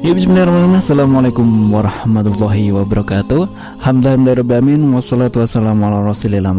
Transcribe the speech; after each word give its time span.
Ya 0.00 0.16
bismillahirrahmanirrahim. 0.16 0.80
Assalamualaikum 0.80 1.44
warahmatullahi 1.76 2.72
wabarakatuh. 2.72 3.44
Alhamdulillahirrahmanirrahim 3.84 4.96
Wassalatu 4.96 5.44
wassalamu 5.44 5.92
ala 5.92 6.00
rasulillah 6.00 6.56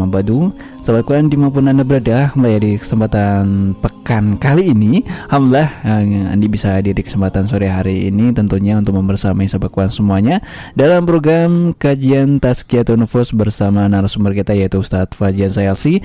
Sahabat 0.82 1.06
Quran 1.06 1.30
di 1.30 1.38
mana 1.38 1.54
pun 1.54 1.70
anda 1.70 1.86
berada 1.86 2.34
di 2.58 2.74
kesempatan 2.74 3.70
pekan 3.78 4.34
kali 4.34 4.74
ini. 4.74 5.06
Alhamdulillah 5.30 5.70
eh, 5.86 6.34
Andi 6.34 6.50
bisa 6.50 6.74
hadir 6.74 6.90
di 6.90 7.06
kesempatan 7.06 7.46
sore 7.46 7.70
hari 7.70 8.10
ini 8.10 8.34
Tentunya 8.34 8.74
untuk 8.74 8.98
membersamai 8.98 9.46
sahabat 9.46 9.70
Quran 9.70 9.94
semuanya 9.94 10.36
Dalam 10.74 11.06
program 11.06 11.70
kajian 11.78 12.42
Tazkiyatun 12.42 12.98
Nufus 12.98 13.30
Bersama 13.30 13.86
narasumber 13.86 14.34
kita 14.34 14.58
yaitu 14.58 14.82
Ustadz 14.82 15.14
Fajian 15.14 15.54
Sayalsi. 15.54 16.02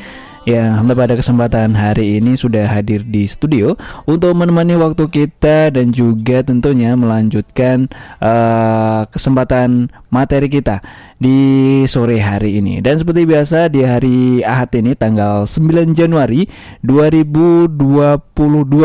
Ya, 0.48 0.80
pada 0.80 1.20
kesempatan 1.20 1.76
hari 1.76 2.24
ini 2.24 2.40
sudah 2.40 2.72
hadir 2.72 3.04
di 3.04 3.28
studio 3.28 3.76
untuk 4.08 4.32
menemani 4.32 4.80
waktu 4.80 5.04
kita 5.12 5.76
dan 5.76 5.92
juga 5.92 6.40
tentunya 6.40 6.96
melanjutkan 6.96 7.92
uh, 8.24 9.04
kesempatan 9.12 9.92
materi 10.08 10.48
kita 10.48 10.80
di 11.18 11.84
sore 11.90 12.22
hari 12.22 12.62
ini. 12.62 12.78
Dan 12.82 13.02
seperti 13.02 13.26
biasa 13.26 13.68
di 13.74 13.82
hari 13.82 14.46
Ahad 14.46 14.74
ini 14.78 14.94
tanggal 14.94 15.50
9 15.50 15.98
Januari 15.98 16.46
2022 16.86 18.22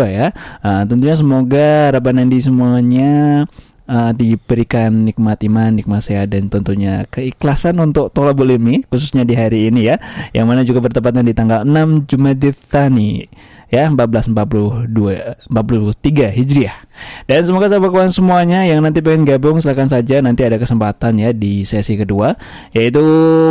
ya. 0.08 0.32
Uh, 0.64 0.82
tentunya 0.88 1.16
semoga 1.16 1.92
harapan 1.92 2.24
Andi 2.24 2.40
semuanya 2.40 3.10
uh, 3.88 4.10
diberikan 4.16 5.04
nikmat 5.04 5.44
iman, 5.44 5.76
nikmat 5.76 6.00
sehat 6.04 6.32
dan 6.32 6.48
tentunya 6.48 7.04
keikhlasan 7.12 7.76
untuk 7.80 8.08
tolabul 8.16 8.48
ilmi 8.48 8.88
khususnya 8.88 9.28
di 9.28 9.36
hari 9.36 9.68
ini 9.68 9.92
ya. 9.92 10.00
Yang 10.32 10.46
mana 10.48 10.60
juga 10.64 10.80
bertepatan 10.88 11.28
di 11.28 11.36
tanggal 11.36 11.68
6 11.68 12.08
Jumadil 12.08 12.56
Tsani 12.56 13.28
ya 13.72 13.88
1442 13.88 15.48
43 15.48 16.28
Hijriah. 16.28 16.76
Dan 17.24 17.48
semoga 17.48 17.72
sahabat 17.72 17.88
kawan 17.88 18.12
semuanya 18.12 18.68
yang 18.68 18.84
nanti 18.84 19.00
pengen 19.00 19.24
gabung 19.24 19.64
silahkan 19.64 19.88
saja 19.88 20.20
nanti 20.20 20.44
ada 20.44 20.60
kesempatan 20.60 21.16
ya 21.16 21.32
di 21.32 21.64
sesi 21.64 21.96
kedua 21.96 22.36
yaitu 22.76 23.00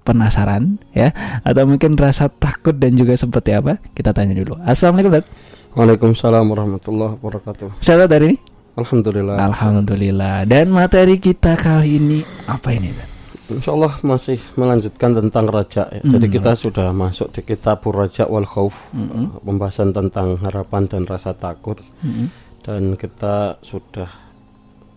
penasaran 0.00 0.80
ya 0.96 1.12
atau 1.44 1.68
mungkin 1.68 1.94
rasa 1.94 2.26
takut 2.32 2.74
dan 2.74 2.96
juga 2.96 3.14
seperti 3.14 3.54
apa? 3.54 3.78
Kita 3.92 4.10
tanya 4.16 4.34
dulu. 4.34 4.58
Assalamualaikum. 4.64 5.20
Dad. 5.20 5.26
Waalaikumsalam 5.70 6.44
warahmatullahi 6.50 7.14
wabarakatuh. 7.20 7.78
Sehat 7.78 8.10
dari 8.10 8.34
ini? 8.34 8.36
Alhamdulillah. 8.74 9.36
Alhamdulillah. 9.38 10.36
Dan 10.48 10.74
materi 10.74 11.22
kita 11.22 11.54
kali 11.54 12.00
ini 12.00 12.18
apa 12.50 12.74
ini? 12.74 12.90
Dad? 12.90 13.09
Insya 13.50 13.74
Allah 13.74 13.92
masih 14.06 14.38
melanjutkan 14.54 15.10
tentang 15.16 15.50
raja 15.50 15.90
ya. 15.90 16.02
Mm. 16.06 16.12
Jadi 16.14 16.26
kita 16.30 16.52
sudah 16.54 16.88
masuk 16.94 17.34
di 17.34 17.42
kitab 17.42 17.82
Raja 17.88 18.28
wal 18.30 18.46
Khauf 18.46 18.74
mm 18.94 19.06
-hmm. 19.06 19.24
Pembahasan 19.42 19.90
tentang 19.90 20.38
harapan 20.38 20.86
dan 20.86 21.02
rasa 21.08 21.34
takut 21.34 21.82
mm 22.04 22.10
-hmm. 22.10 22.26
Dan 22.60 22.82
kita 22.94 23.56
sudah 23.64 24.19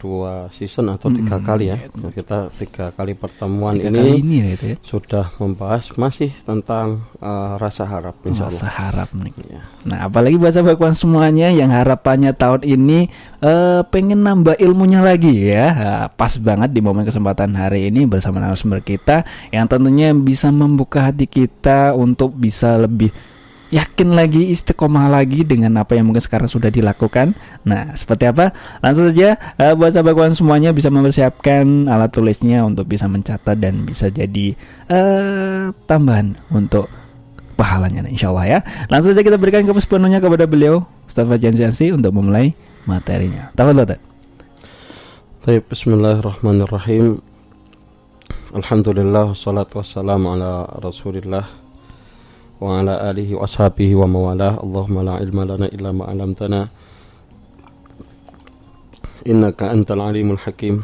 dua 0.03 0.51
season 0.51 0.91
atau 0.91 1.07
hmm, 1.07 1.23
tiga 1.23 1.37
kali 1.39 1.71
ya. 1.71 1.79
ya 1.79 2.11
kita 2.11 2.51
tiga 2.59 2.91
kali 2.91 3.15
pertemuan 3.15 3.71
tiga 3.79 3.87
ini, 3.87 3.95
kali 3.95 4.11
ini 4.19 4.35
ya, 4.35 4.47
ya. 4.59 4.75
sudah 4.83 5.31
membahas 5.39 5.87
masih 5.95 6.35
tentang 6.43 7.07
uh, 7.23 7.55
rasa 7.55 7.87
harap 7.87 8.19
insya 8.27 8.51
Allah. 8.51 8.59
Rasa 8.59 8.67
harap 8.67 9.09
nih. 9.15 9.33
Ya. 9.47 9.61
Nah 9.87 10.11
apalagi 10.11 10.35
bahasa 10.35 10.59
bakuan 10.59 10.91
semuanya 10.91 11.47
yang 11.55 11.71
harapannya 11.71 12.35
tahun 12.35 12.67
ini 12.67 13.07
uh, 13.39 13.87
pengen 13.87 14.27
nambah 14.27 14.59
ilmunya 14.59 14.99
lagi 14.99 15.31
ya. 15.47 15.65
Uh, 15.71 16.05
pas 16.11 16.35
banget 16.35 16.75
di 16.75 16.83
momen 16.83 17.07
kesempatan 17.07 17.55
hari 17.55 17.87
ini 17.87 18.03
bersama 18.03 18.43
narasumber 18.43 18.83
kita 18.83 19.23
yang 19.55 19.71
tentunya 19.71 20.11
bisa 20.11 20.51
membuka 20.51 21.07
hati 21.07 21.31
kita 21.31 21.95
untuk 21.95 22.35
bisa 22.35 22.75
lebih 22.75 23.15
yakin 23.73 24.13
lagi 24.13 24.53
istiqomah 24.53 25.09
lagi 25.09 25.41
dengan 25.41 25.81
apa 25.81 25.97
yang 25.97 26.05
mungkin 26.05 26.21
sekarang 26.21 26.45
sudah 26.45 26.69
dilakukan. 26.69 27.33
Nah, 27.65 27.97
seperti 27.97 28.29
apa? 28.29 28.53
Langsung 28.85 29.09
saja 29.09 29.41
uh, 29.57 29.73
buat 29.73 29.89
sahabat 29.97 30.13
kawan 30.13 30.37
semuanya 30.37 30.69
bisa 30.69 30.93
mempersiapkan 30.93 31.89
alat 31.89 32.13
tulisnya 32.13 32.61
untuk 32.61 32.85
bisa 32.85 33.09
mencatat 33.09 33.57
dan 33.57 33.81
bisa 33.81 34.13
jadi 34.13 34.53
uh, 34.93 35.73
tambahan 35.89 36.37
untuk 36.53 36.85
pahalanya 37.57 38.05
insya 38.05 38.29
Allah 38.29 38.45
ya. 38.45 38.59
Langsung 38.93 39.17
saja 39.17 39.25
kita 39.25 39.41
berikan 39.41 39.65
ke 39.65 39.73
sepenuhnya 39.81 40.21
kepada 40.21 40.45
beliau 40.45 40.85
Ustaz 41.09 41.25
Fajan 41.25 41.57
Jansi 41.57 41.89
untuk 41.89 42.13
memulai 42.13 42.53
materinya. 42.85 43.49
Tafadhol 43.57 43.97
Baik, 45.43 45.67
bismillahirrahmanirrahim. 45.67 47.19
Alhamdulillah, 48.53 49.33
salatu 49.33 49.81
wassalamu 49.81 50.37
ala 50.37 50.69
rasulillah 50.79 51.62
وعلى 52.61 52.93
آله 53.09 53.35
وأصحابه 53.35 53.95
وموالاه. 53.95 54.63
اللهم 54.63 54.95
لا 55.01 55.13
علم 55.21 55.37
لنا 55.41 55.65
إلا 55.65 55.91
ما 55.91 56.05
علمتنا. 56.05 56.67
إنك 59.27 59.63
أنت 59.63 59.91
العليم 59.91 60.31
الحكيم. 60.31 60.83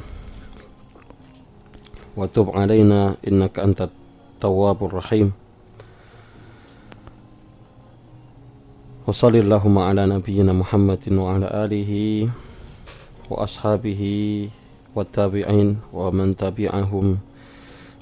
وتب 2.18 2.48
علينا. 2.56 3.16
إنك 3.28 3.60
أنت 3.60 3.80
التواب 3.90 4.80
الرحيم. 4.86 5.32
وصل 9.08 9.36
اللهم 9.36 9.78
على 9.78 10.06
نبينا 10.06 10.54
محمد 10.54 11.04
وعلى 11.12 11.48
آله 11.66 11.92
وأصحابه 13.30 14.02
والتابعين 14.96 15.78
ومن 15.94 16.28
تبعهم 16.38 17.18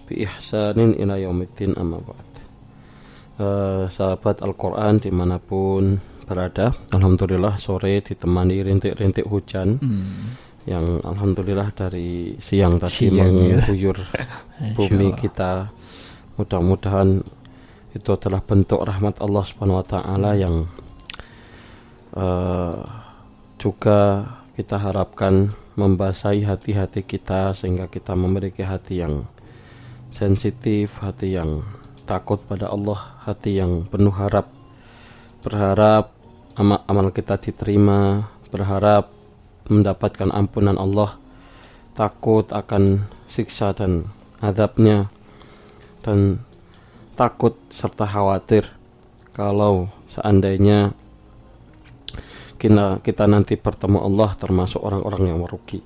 بإحسان 0.10 0.80
إلى 1.00 1.16
يوم 1.24 1.40
الدين. 1.42 1.72
أما 1.80 2.00
بعد. 2.04 2.27
Eh, 3.38 3.86
sahabat 3.90 4.42
Al-Quran 4.42 5.02
di 5.02 5.10
mana 5.14 5.38
pun 5.38 5.98
berada 6.28 6.76
Alhamdulillah 6.92 7.56
sore 7.56 8.04
ditemani 8.04 8.60
rintik-rintik 8.60 9.24
hujan 9.26 9.80
hmm. 9.80 10.26
yang 10.68 11.00
Alhamdulillah 11.02 11.72
dari 11.72 12.36
siang 12.38 12.76
tadi 12.76 13.08
siang, 13.08 13.32
mengguyur 13.32 13.98
ya. 14.20 14.28
bumi 14.76 15.16
kita 15.16 15.72
mudah-mudahan 16.36 17.24
itu 17.96 18.10
adalah 18.14 18.44
bentuk 18.44 18.84
rahmat 18.84 19.24
Allah 19.24 19.44
Subhanahu 19.48 19.82
Wa 19.82 19.88
Taala 19.88 20.32
yang 20.38 20.68
uh, 22.14 22.78
juga 23.58 24.28
kita 24.54 24.78
harapkan 24.78 25.56
membasahi 25.78 26.46
hati-hati 26.46 27.06
kita 27.06 27.54
sehingga 27.54 27.86
kita 27.90 28.18
memiliki 28.18 28.66
hati 28.66 29.02
yang 29.02 29.30
sensitif, 30.10 30.98
hati 31.02 31.38
yang 31.38 31.62
takut 32.08 32.40
pada 32.40 32.72
Allah, 32.72 33.20
hati 33.28 33.60
yang 33.60 33.84
penuh 33.92 34.16
harap, 34.16 34.48
berharap 35.44 36.16
amal, 36.56 36.82
amal 36.88 37.12
kita 37.12 37.36
diterima, 37.36 38.32
berharap 38.48 39.12
mendapatkan 39.68 40.32
ampunan 40.32 40.80
Allah, 40.80 41.20
takut 42.00 42.48
akan 42.56 43.12
siksa 43.28 43.76
dan 43.76 44.08
adabnya, 44.40 45.12
dan 46.00 46.42
takut 47.20 47.60
serta 47.68 48.08
khawatir 48.08 48.72
kalau 49.36 49.92
seandainya 50.08 50.96
kita, 52.58 53.04
kita 53.04 53.30
nanti 53.30 53.60
bertemu 53.60 54.02
Allah 54.02 54.34
termasuk 54.34 54.82
orang-orang 54.82 55.30
yang 55.30 55.40
merugi. 55.44 55.84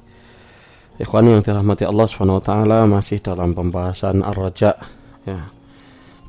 Ikhwan 1.02 1.28
yang 1.28 1.42
dirahmati 1.42 1.84
Allah 1.84 2.06
taala 2.46 2.86
masih 2.86 3.20
dalam 3.20 3.58
pembahasan 3.58 4.22
Ar-Raja 4.22 4.78
ya 5.26 5.50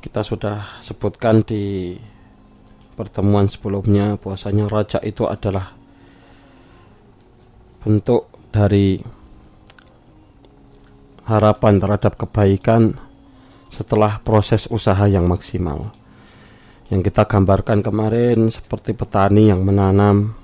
kita 0.03 0.19
sudah 0.19 0.83
sebutkan 0.83 1.47
di 1.47 1.95
pertemuan 2.99 3.47
sebelumnya 3.47 4.19
bahwasanya 4.19 4.67
raja 4.67 4.99
itu 4.99 5.23
adalah 5.23 5.71
bentuk 7.79 8.27
dari 8.51 8.99
harapan 11.23 11.79
terhadap 11.79 12.19
kebaikan 12.19 12.99
setelah 13.71 14.19
proses 14.19 14.67
usaha 14.67 15.07
yang 15.07 15.23
maksimal. 15.23 15.95
Yang 16.91 17.09
kita 17.09 17.23
gambarkan 17.23 17.79
kemarin 17.79 18.51
seperti 18.51 18.91
petani 18.91 19.49
yang 19.49 19.63
menanam 19.63 20.35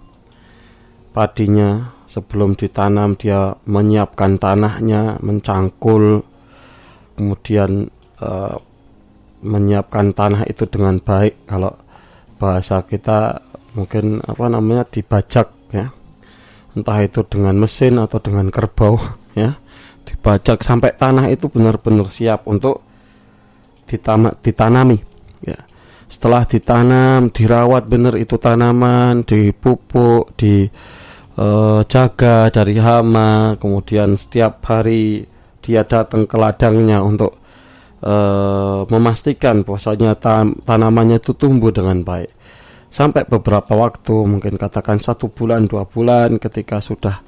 padinya 1.11 1.99
sebelum 2.07 2.55
ditanam 2.55 3.19
dia 3.19 3.53
menyiapkan 3.67 4.39
tanahnya, 4.39 5.19
mencangkul, 5.19 6.23
kemudian 7.19 7.91
uh, 8.23 8.57
menyiapkan 9.43 10.11
tanah 10.15 10.43
itu 10.47 10.65
dengan 10.67 10.99
baik. 10.99 11.47
Kalau 11.47 11.75
bahasa 12.39 12.83
kita 12.83 13.41
mungkin 13.75 14.23
apa 14.23 14.49
namanya 14.51 14.83
dibajak 14.87 15.47
ya. 15.71 15.91
Entah 16.77 17.01
itu 17.01 17.25
dengan 17.25 17.57
mesin 17.57 17.97
atau 17.99 18.19
dengan 18.21 18.49
kerbau 18.51 18.99
ya. 19.39 19.57
Dibajak 20.07 20.63
sampai 20.65 20.97
tanah 20.97 21.29
itu 21.29 21.49
benar-benar 21.51 22.09
siap 22.09 22.49
untuk 22.49 22.81
ditanam, 23.85 24.33
ditanami 24.41 24.97
ya. 25.43 25.59
Setelah 26.09 26.41
ditanam 26.49 27.29
dirawat 27.29 27.85
benar 27.85 28.17
itu 28.17 28.41
tanaman 28.41 29.21
dipupuk 29.21 30.33
dijaga 30.33 30.73
eh, 31.37 32.49
dari 32.49 32.75
hama 32.81 33.53
kemudian 33.61 34.17
setiap 34.17 34.65
hari 34.65 35.29
dia 35.61 35.85
datang 35.85 36.25
ke 36.25 36.33
ladangnya 36.33 37.05
untuk 37.05 37.37
uh, 38.03 38.85
memastikan 38.87 39.63
bahwasanya 39.63 40.15
tan 40.19 40.55
tanamannya 40.63 41.19
itu 41.19 41.35
tumbuh 41.35 41.71
dengan 41.71 42.03
baik. 42.03 42.31
Sampai 42.89 43.25
beberapa 43.29 43.77
waktu 43.77 44.15
mungkin 44.25 44.57
katakan 44.57 44.97
satu 44.97 45.29
bulan 45.29 45.69
dua 45.69 45.85
bulan 45.85 46.41
ketika 46.41 46.81
sudah 46.81 47.21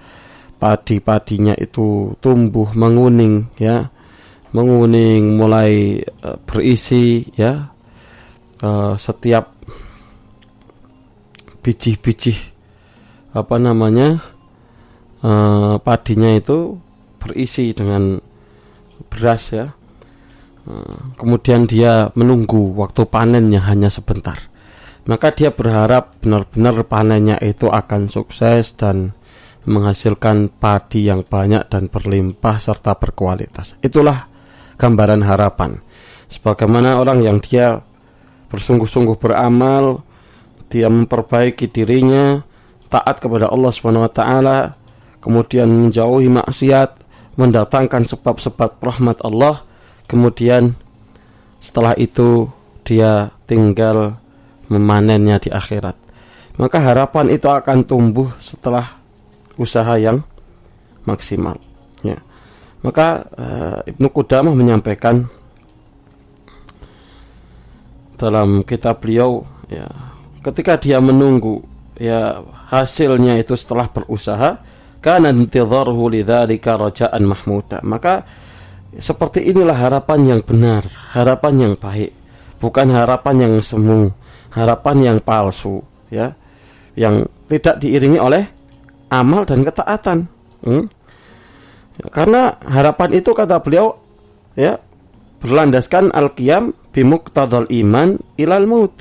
padi-padinya 0.57 1.53
itu 1.57 2.17
tumbuh 2.19 2.71
menguning 2.73 3.47
ya. 3.61 3.89
Menguning 4.51 5.39
mulai 5.39 6.03
uh, 6.23 6.37
berisi 6.43 7.23
ya. 7.39 7.71
Uh, 8.61 8.93
setiap 8.93 9.57
biji-biji 11.65 12.37
apa 13.31 13.55
namanya 13.61 14.19
uh, 15.23 15.81
padinya 15.81 16.35
itu 16.35 16.75
berisi 17.21 17.71
dengan 17.71 18.19
beras 19.07 19.53
ya 19.53 19.71
kemudian 21.17 21.65
dia 21.65 22.13
menunggu 22.13 22.73
waktu 22.77 23.05
panennya 23.09 23.61
hanya 23.65 23.89
sebentar. 23.89 24.37
Maka 25.09 25.33
dia 25.33 25.49
berharap 25.49 26.21
benar-benar 26.21 26.85
panennya 26.85 27.41
itu 27.41 27.65
akan 27.65 28.05
sukses 28.05 28.77
dan 28.77 29.17
menghasilkan 29.65 30.49
padi 30.57 31.09
yang 31.09 31.25
banyak 31.25 31.65
dan 31.69 31.89
berlimpah 31.89 32.57
serta 32.61 32.97
berkualitas. 32.97 33.77
Itulah 33.81 34.29
gambaran 34.77 35.25
harapan. 35.25 35.81
Sebagaimana 36.29 37.01
orang 37.01 37.21
yang 37.21 37.37
dia 37.41 37.81
bersungguh-sungguh 38.49 39.17
beramal, 39.17 40.05
dia 40.71 40.87
memperbaiki 40.87 41.67
dirinya, 41.69 42.41
taat 42.89 43.19
kepada 43.19 43.51
Allah 43.51 43.73
taala, 44.09 44.59
kemudian 45.21 45.69
menjauhi 45.69 46.31
maksiat, 46.31 46.89
mendatangkan 47.37 48.07
sebab-sebab 48.07 48.81
rahmat 48.81 49.21
Allah, 49.21 49.63
kemudian 50.11 50.75
setelah 51.63 51.95
itu 51.95 52.51
dia 52.83 53.31
tinggal 53.47 54.19
memanennya 54.67 55.39
di 55.39 55.47
akhirat. 55.47 55.95
Maka 56.59 56.83
harapan 56.83 57.31
itu 57.31 57.47
akan 57.47 57.87
tumbuh 57.87 58.27
setelah 58.43 58.99
usaha 59.55 59.95
yang 59.95 60.19
maksimal. 61.07 61.55
Ya. 62.03 62.19
Maka 62.83 63.23
uh, 63.39 63.79
Ibnu 63.87 64.11
Qudamah 64.11 64.51
menyampaikan 64.51 65.31
dalam 68.19 68.61
kitab 68.67 69.01
beliau 69.01 69.41
ya 69.65 69.89
ketika 70.45 70.77
dia 70.77 71.01
menunggu 71.01 71.65
ya 71.97 72.45
hasilnya 72.69 73.41
itu 73.41 73.57
setelah 73.57 73.89
berusaha 73.89 74.61
kana 75.01 75.33
intidharuhu 75.33 76.05
lidzalika 76.13 76.77
rajaan 76.77 77.25
mahmuda 77.25 77.81
maka 77.81 78.21
seperti 78.99 79.47
inilah 79.47 79.77
harapan 79.77 80.35
yang 80.35 80.41
benar 80.43 80.83
harapan 81.15 81.53
yang 81.69 81.73
baik 81.79 82.11
bukan 82.59 82.91
harapan 82.91 83.35
yang 83.47 83.53
semu 83.63 84.11
harapan 84.51 84.97
yang 84.99 85.17
palsu 85.23 85.79
ya 86.11 86.35
yang 86.99 87.23
tidak 87.47 87.79
diiringi 87.79 88.19
oleh 88.19 88.43
amal 89.07 89.47
dan 89.47 89.63
ketaatan 89.63 90.27
hmm? 90.67 90.85
karena 92.11 92.59
harapan 92.67 93.15
itu 93.15 93.31
kata 93.31 93.63
beliau 93.63 93.95
ya 94.59 94.75
berlandaskan 95.41 96.13
al-qiyam 96.13 96.75
bimuktadal 96.93 97.65
iman 97.71 98.21
ilal 98.37 98.67
maut 98.69 98.93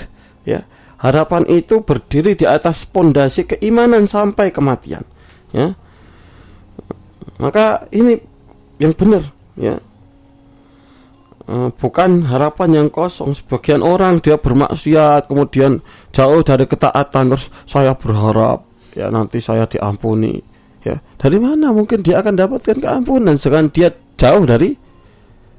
ya. 0.46 0.64
Harapan 1.00 1.48
itu 1.48 1.80
berdiri 1.80 2.36
di 2.36 2.44
atas 2.44 2.84
pondasi 2.84 3.48
keimanan 3.48 4.04
sampai 4.04 4.52
kematian 4.52 5.04
ya. 5.52 5.72
Maka 7.40 7.88
ini 7.88 8.20
yang 8.76 8.92
benar 8.92 9.24
ya. 9.60 9.76
E, 11.44 11.54
bukan 11.76 12.24
harapan 12.26 12.82
yang 12.82 12.88
kosong. 12.88 13.36
Sebagian 13.36 13.84
orang 13.84 14.24
dia 14.24 14.40
bermaksiat 14.40 15.28
kemudian 15.28 15.84
jauh 16.10 16.40
dari 16.40 16.64
ketaatan 16.64 17.36
terus 17.36 17.52
saya 17.68 17.92
berharap 17.92 18.64
ya 18.96 19.12
nanti 19.12 19.38
saya 19.38 19.68
diampuni. 19.68 20.40
Ya. 20.80 20.96
Dari 21.20 21.36
mana? 21.36 21.76
Mungkin 21.76 22.00
dia 22.00 22.24
akan 22.24 22.40
dapatkan 22.40 22.80
keampunan 22.80 23.36
sedangkan 23.36 23.68
dia 23.68 23.88
jauh 24.16 24.48
dari 24.48 24.72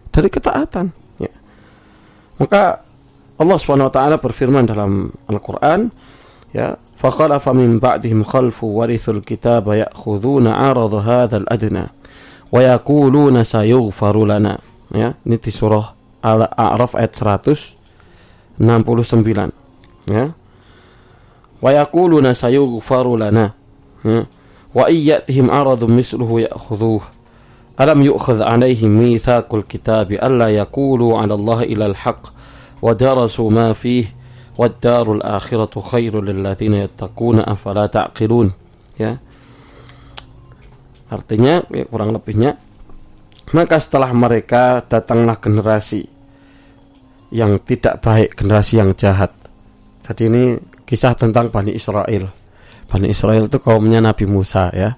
dari 0.10 0.30
ketaatan. 0.34 1.02
Maka 2.42 2.82
Allah 3.38 3.58
Subhanahu 3.62 3.90
wa 3.90 3.94
taala 3.94 4.18
berfirman 4.18 4.66
dalam 4.66 5.14
Al-Qur'an 5.30 5.94
ya 6.58 6.74
min 7.54 7.78
ba'dihim 7.78 8.26
khalfu 8.26 8.82
warithul 8.82 9.22
kitaba 9.22 9.78
ya'khuduna 9.78 10.58
'arada 10.58 11.00
hadzal 11.06 11.46
adna 11.46 11.94
wa 12.53 12.61
yaquluna 12.63 13.45
sayughfaru 13.45 14.27
lana 14.27 14.59
ya 14.95 15.15
ini 15.27 15.37
di 15.39 15.51
surah 15.51 15.93
Al-A'raf 16.23 16.95
ayat 16.95 17.13
169 18.59 18.63
ya 20.11 20.25
wa 21.63 21.71
yaquluna 21.73 22.35
sayughfaru 22.35 23.17
lana 23.19 23.53
ya 24.05 24.27
wa 24.75 24.91
iyyatihim 24.91 25.51
'aradun 25.51 25.93
misluhu 25.97 26.41
ya'khudhuhu 26.47 27.17
ألم 27.81 28.03
يؤخذ 28.03 28.43
عليهم 28.43 28.89
ميثاق 28.89 29.55
الكتاب 29.55 30.13
ألا 30.13 30.49
يقولوا 30.49 31.19
على 31.19 31.35
الله 31.35 31.63
إلى 31.63 31.87
الحق 31.87 32.27
ودرسوا 32.83 33.51
ما 33.51 33.73
فيه 33.73 34.05
والدار 34.59 35.13
الآخرة 35.13 35.81
خير 35.81 36.21
للذين 36.25 36.73
يتقون 36.73 37.41
أفلا 37.41 37.87
تعقلون 37.87 38.53
ya 38.97 39.21
artinya 41.12 41.60
ya 41.70 41.84
kurang 41.86 42.16
lebihnya 42.16 42.56
maka 43.52 43.84
setelah 43.84 44.16
mereka 44.16 44.80
datanglah 44.88 45.36
generasi 45.38 46.08
yang 47.36 47.60
tidak 47.68 48.00
baik 48.00 48.40
generasi 48.40 48.80
yang 48.80 48.96
jahat 48.96 49.36
jadi 50.08 50.32
ini 50.32 50.44
kisah 50.88 51.14
tentang 51.14 51.52
Bani 51.52 51.76
Israel 51.76 52.32
Bani 52.88 53.08
Israel 53.12 53.52
itu 53.52 53.60
kaumnya 53.60 54.00
Nabi 54.00 54.24
Musa 54.24 54.72
ya 54.72 54.96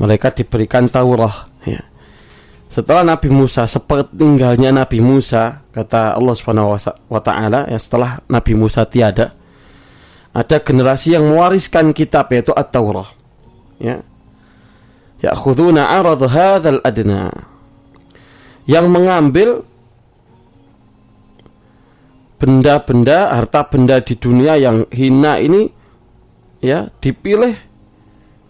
mereka 0.00 0.32
diberikan 0.32 0.88
Taurat 0.88 1.52
Ya. 1.62 1.82
Setelah 2.72 3.04
Nabi 3.04 3.28
Musa 3.28 3.68
sepertinggalnya 3.68 4.72
Nabi 4.72 4.98
Musa 4.98 5.62
kata 5.70 6.16
Allah 6.16 6.34
Subhanahu 6.34 6.74
wa 7.06 7.20
taala 7.20 7.68
ya 7.68 7.78
setelah 7.78 8.18
Nabi 8.26 8.56
Musa 8.56 8.88
tiada 8.88 9.36
ada 10.32 10.56
generasi 10.64 11.12
yang 11.12 11.28
mewariskan 11.28 11.92
kitab 11.92 12.32
yaitu 12.32 12.56
At-Taurah. 12.56 13.12
Ya. 13.76 14.00
Ya'khuduna 15.22 15.86
'arad 15.86 16.22
hadzal 16.26 16.82
adna. 16.82 17.30
Yang 18.66 18.86
mengambil 18.90 19.48
benda-benda 22.42 23.30
harta 23.30 23.70
benda 23.70 24.02
di 24.02 24.18
dunia 24.18 24.58
yang 24.58 24.82
hina 24.90 25.38
ini 25.38 25.70
ya 26.58 26.90
dipilih 26.98 27.54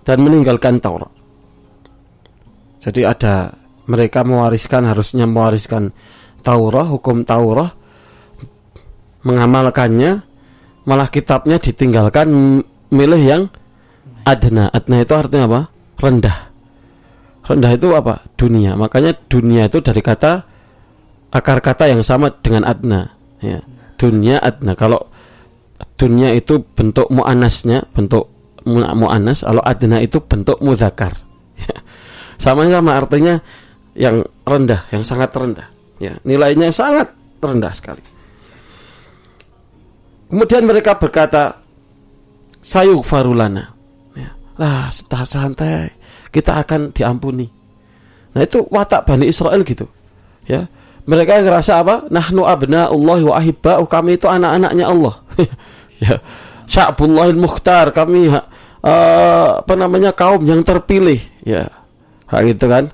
dan 0.05 0.19
meninggalkan 0.25 0.81
Taurat. 0.81 1.13
Jadi 2.81 3.05
ada 3.05 3.53
mereka 3.87 4.25
mewariskan 4.25 4.89
harusnya 4.89 5.29
mewariskan 5.29 5.93
Taurat, 6.41 6.89
hukum 6.89 7.23
Taurat 7.23 7.77
mengamalkannya 9.23 10.25
malah 10.83 11.09
kitabnya 11.09 11.63
ditinggalkan 11.63 12.61
milih 12.91 13.23
yang 13.23 13.43
adna. 14.27 14.67
Adna 14.73 14.97
itu 15.03 15.15
artinya 15.15 15.47
apa? 15.47 15.61
Rendah. 16.03 16.52
Rendah 17.43 17.73
itu 17.75 17.89
apa? 17.95 18.23
Dunia. 18.39 18.79
Makanya 18.79 19.15
dunia 19.27 19.67
itu 19.67 19.83
dari 19.83 19.99
kata 19.99 20.47
akar 21.33 21.59
kata 21.59 21.91
yang 21.91 22.03
sama 22.07 22.31
dengan 22.43 22.67
adna. 22.67 23.13
Ya. 23.43 23.63
Dunia 23.99 24.39
adna. 24.39 24.79
Kalau 24.79 25.11
dunia 25.99 26.35
itu 26.35 26.63
bentuk 26.63 27.11
muannasnya, 27.11 27.87
bentuk 27.91 28.31
muannas, 28.67 29.43
kalau 29.43 29.63
adna 29.63 29.99
itu 29.99 30.23
bentuk 30.23 30.63
mudakar 30.63 31.19
sama-sama 32.43 32.99
artinya 32.99 33.39
yang 33.95 34.27
rendah, 34.43 34.83
yang 34.91 35.07
sangat 35.07 35.31
rendah. 35.31 35.71
Ya, 36.03 36.19
nilainya 36.27 36.75
sangat 36.75 37.15
rendah 37.39 37.71
sekali. 37.71 38.03
Kemudian 40.27 40.67
mereka 40.67 40.99
berkata, 40.99 41.63
sayuk 42.65 43.07
farulana. 43.07 43.71
Ya, 44.19 44.35
lah, 44.59 44.91
santai, 45.23 45.95
kita 46.33 46.65
akan 46.65 46.91
diampuni. 46.97 47.47
Nah 48.33 48.41
itu 48.41 48.65
watak 48.73 49.05
Bani 49.05 49.29
Israel 49.29 49.61
gitu. 49.63 49.85
Ya, 50.49 50.67
mereka 51.05 51.39
ngerasa 51.39 51.85
apa? 51.85 52.09
Nahnu 52.09 52.43
Allah 52.49 53.21
wa 53.23 53.35
ahibba'u 53.37 53.85
kami 53.87 54.17
itu 54.17 54.27
anak-anaknya 54.27 54.85
Allah. 54.89 55.15
ya. 56.03 56.17
Sya'bullahil 56.67 57.37
mukhtar 57.37 57.93
kami 57.93 58.33
uh, 58.33 58.41
apa 59.61 59.75
namanya 59.77 60.17
kaum 60.17 60.41
yang 60.47 60.65
terpilih 60.65 61.21
ya 61.45 61.69
Hak 62.33 62.49
itu 62.49 62.65
kan. 62.65 62.89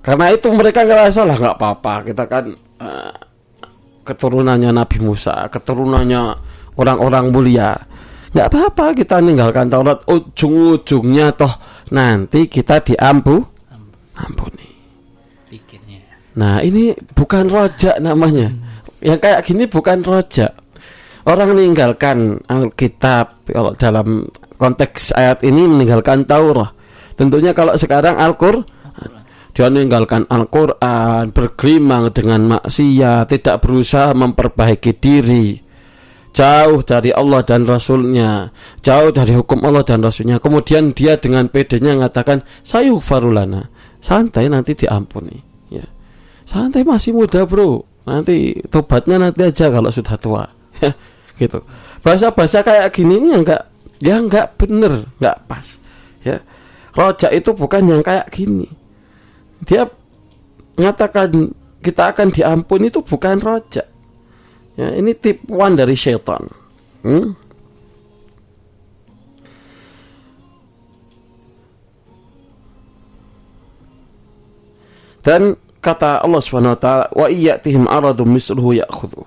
Karena 0.00 0.32
itu 0.32 0.48
mereka 0.48 0.88
ngerasa 0.88 1.28
lah 1.28 1.36
nggak 1.36 1.56
apa-apa 1.60 1.94
kita 2.08 2.24
kan 2.24 2.44
uh, 2.80 3.12
keturunannya 4.08 4.72
Nabi 4.72 4.98
Musa, 5.04 5.44
keturunannya 5.52 6.22
orang-orang 6.80 7.28
mulia. 7.28 7.76
Nggak 8.30 8.46
apa-apa 8.46 8.94
kita 8.94 9.18
meninggalkan 9.18 9.66
Taurat 9.66 10.06
ujung-ujungnya 10.06 11.34
toh 11.34 11.50
nanti 11.90 12.46
kita 12.46 12.78
diampu 12.78 13.42
ampuni. 14.14 14.68
Nah 16.38 16.62
ini 16.62 16.94
bukan 16.94 17.50
rojak 17.50 17.98
namanya. 17.98 18.54
Yang 19.02 19.18
kayak 19.18 19.40
gini 19.42 19.64
bukan 19.66 19.98
rojak. 20.06 20.54
Orang 21.26 21.52
meninggalkan 21.52 22.38
Alkitab 22.46 23.50
kalau 23.50 23.74
dalam 23.74 24.30
konteks 24.56 25.12
ayat 25.12 25.42
ini 25.42 25.66
meninggalkan 25.66 26.22
Taurat. 26.22 26.70
Tentunya 27.18 27.52
kalau 27.52 27.76
sekarang 27.76 28.16
Al-Qur'an 28.16 28.64
dia 29.50 29.66
meninggalkan 29.66 30.30
Al-Quran, 30.30 31.34
bergelimang 31.34 32.14
dengan 32.14 32.56
maksiat, 32.56 33.28
tidak 33.28 33.60
berusaha 33.60 34.14
memperbaiki 34.14 34.94
diri, 34.94 35.58
jauh 36.30 36.80
dari 36.86 37.10
Allah 37.10 37.42
dan 37.42 37.66
Rasulnya, 37.66 38.54
jauh 38.80 39.10
dari 39.10 39.34
hukum 39.34 39.60
Allah 39.66 39.82
dan 39.82 40.00
Rasulnya. 40.00 40.38
Kemudian 40.38 40.94
dia 40.94 41.18
dengan 41.18 41.50
pedenya 41.50 41.96
mengatakan, 41.98 42.46
saya 42.62 42.94
farulana, 42.98 43.68
santai 43.98 44.46
nanti 44.46 44.78
diampuni. 44.78 45.38
Ya. 45.70 45.86
Santai 46.46 46.86
masih 46.86 47.14
muda 47.14 47.46
bro, 47.46 47.82
nanti 48.06 48.58
tobatnya 48.70 49.18
nanti 49.18 49.46
aja 49.46 49.68
kalau 49.70 49.90
sudah 49.90 50.16
tua. 50.18 50.44
Ya, 50.80 50.96
gitu. 51.36 51.60
Bahasa-bahasa 52.00 52.64
kayak 52.64 52.88
gini 52.96 53.20
ini 53.20 53.36
enggak, 53.36 53.68
ya 54.00 54.16
enggak 54.16 54.56
bener, 54.56 55.08
enggak 55.20 55.36
pas. 55.44 55.76
Ya. 56.24 56.40
Rojak 56.96 57.32
itu 57.36 57.52
bukan 57.52 57.84
yang 57.84 58.00
kayak 58.00 58.32
gini 58.32 58.80
dia 59.64 59.88
mengatakan 60.76 61.52
kita 61.80 62.12
akan 62.12 62.28
diampuni 62.32 62.88
itu 62.88 63.00
bukan 63.04 63.40
rojak. 63.40 63.88
Ya, 64.80 64.96
ini 64.96 65.12
tipuan 65.12 65.76
dari 65.76 65.92
syaitan. 65.92 66.40
Hmm? 67.04 67.36
Dan 75.20 75.52
kata 75.84 76.24
Allah 76.24 76.40
Swt, 76.40 76.86
wa 77.12 77.26
iyyatihim 77.28 77.84
aradum 77.92 78.32
misluhu 78.32 78.72
ya'khudhu. 78.72 79.20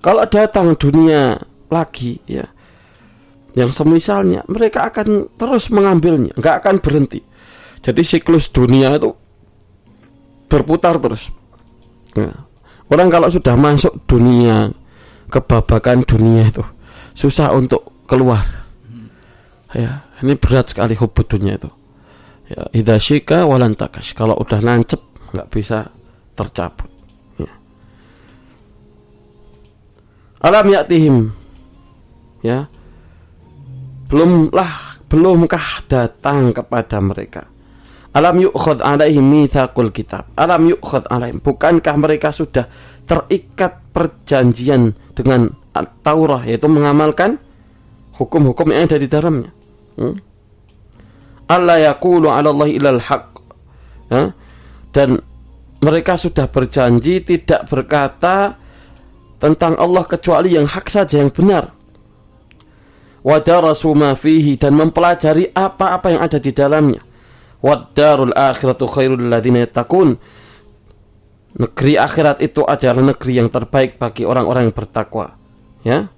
Kalau 0.00 0.24
datang 0.24 0.72
dunia 0.72 1.36
lagi 1.68 2.20
ya 2.28 2.44
yang 3.56 3.72
semisalnya 3.72 4.44
mereka 4.48 4.88
akan 4.88 5.36
terus 5.36 5.68
mengambilnya, 5.68 6.32
nggak 6.36 6.64
akan 6.64 6.80
berhenti. 6.80 7.20
Jadi 7.84 8.00
siklus 8.00 8.48
dunia 8.48 8.96
itu 8.96 9.12
berputar 10.48 10.96
terus. 10.96 11.28
Ya. 12.16 12.32
Orang 12.88 13.12
kalau 13.12 13.28
sudah 13.28 13.52
masuk 13.56 13.92
dunia 14.08 14.72
kebabakan 15.34 16.06
dunia 16.06 16.46
itu 16.46 16.62
susah 17.18 17.50
untuk 17.50 18.06
keluar. 18.06 18.46
Ya, 19.74 20.06
ini 20.22 20.38
berat 20.38 20.70
sekali 20.70 20.94
hubud 20.94 21.26
dunia 21.26 21.58
itu. 21.58 21.66
Ya, 22.46 22.62
idashika 22.70 23.42
walantakas. 23.42 24.14
Kalau 24.14 24.38
udah 24.38 24.62
nancep 24.62 25.02
nggak 25.34 25.50
bisa 25.50 25.90
tercabut. 26.38 26.86
Ya. 27.42 27.50
Alam 30.38 30.70
yaktihim. 30.70 31.16
Ya. 32.46 32.70
Belumlah 34.06 35.02
belumkah 35.10 35.82
datang 35.90 36.54
kepada 36.54 37.02
mereka 37.02 37.50
Alam 38.14 38.46
yu'khad 38.46 38.78
alaihim 38.78 39.26
mithaqul 39.26 39.90
kitab. 39.90 40.30
Alam 40.38 40.70
yu'khad 40.70 41.10
alaihim. 41.10 41.42
Bukankah 41.42 41.98
mereka 41.98 42.30
sudah 42.30 42.70
terikat 43.02 43.82
perjanjian 43.90 44.94
dengan 45.14 45.50
Taurat 46.02 46.46
yaitu 46.46 46.66
mengamalkan 46.70 47.38
hukum-hukum 48.18 48.70
yang 48.70 48.86
ada 48.86 48.98
di 48.98 49.08
dalamnya. 49.10 49.50
Hmm? 49.98 50.18
Allah 51.50 51.92
yaqulu 51.92 52.30
'ala 52.30 52.50
Allah 52.50 52.68
ilal 52.70 53.00
haq. 53.02 53.26
Ha? 54.10 54.22
Dan 54.94 55.18
mereka 55.82 56.14
sudah 56.14 56.46
berjanji 56.46 57.22
tidak 57.22 57.66
berkata 57.66 58.54
tentang 59.42 59.74
Allah 59.78 60.06
kecuali 60.06 60.54
yang 60.54 60.66
hak 60.66 60.86
saja 60.90 61.18
yang 61.18 61.34
benar. 61.34 61.74
Wadarasu 63.24 63.96
ma 63.96 64.12
fihi 64.14 64.60
dan 64.60 64.76
mempelajari 64.76 65.50
apa-apa 65.56 66.12
yang 66.12 66.20
ada 66.20 66.36
di 66.36 66.52
dalamnya 66.52 67.00
Waddarul 67.64 68.36
akhiratu 68.36 68.84
khairul 68.84 69.32
ladzina 69.32 69.64
yattaqun. 69.64 70.20
Negeri 71.54 71.94
akhirat 71.94 72.42
itu 72.42 72.66
adalah 72.66 73.14
negeri 73.14 73.38
yang 73.38 73.46
terbaik 73.46 73.94
bagi 73.94 74.26
orang-orang 74.26 74.70
yang 74.70 74.74
bertakwa. 74.74 75.38
Ya. 75.86 76.10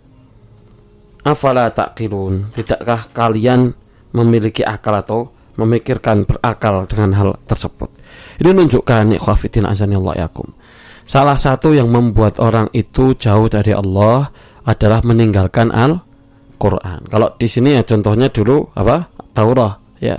Afala 1.26 1.69
taqilun? 1.69 2.57
Tidakkah 2.57 3.12
kalian 3.12 3.76
memiliki 4.16 4.64
akal 4.64 4.97
atau 4.97 5.21
memikirkan 5.61 6.25
berakal 6.25 6.88
dengan 6.88 7.11
hal 7.21 7.28
tersebut? 7.45 7.93
Ini 8.40 8.49
menunjukkan 8.57 9.12
ikhwafidin 9.21 9.69
azanillah 9.69 10.16
yakum. 10.25 10.57
Salah 11.05 11.37
satu 11.37 11.76
yang 11.76 11.93
membuat 11.93 12.40
orang 12.40 12.73
itu 12.73 13.12
jauh 13.14 13.47
dari 13.52 13.76
Allah 13.76 14.33
adalah 14.64 15.05
meninggalkan 15.05 15.69
Al-Quran. 15.69 17.07
Kalau 17.12 17.28
di 17.37 17.47
sini 17.47 17.76
ya 17.76 17.85
contohnya 17.85 18.33
dulu 18.33 18.73
apa? 18.73 19.12
Taurah 19.37 19.76
ya 20.00 20.16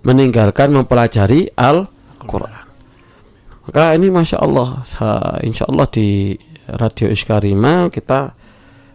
meninggalkan 0.00 0.72
mempelajari 0.72 1.52
Al-Quran. 1.52 2.63
Maka 3.64 3.96
ini 3.96 4.12
Masya 4.12 4.38
Allah, 4.44 4.84
insya 5.40 5.64
Allah 5.68 5.88
di 5.88 6.36
Radio 6.68 7.08
Iskarima 7.08 7.88
kita 7.88 8.32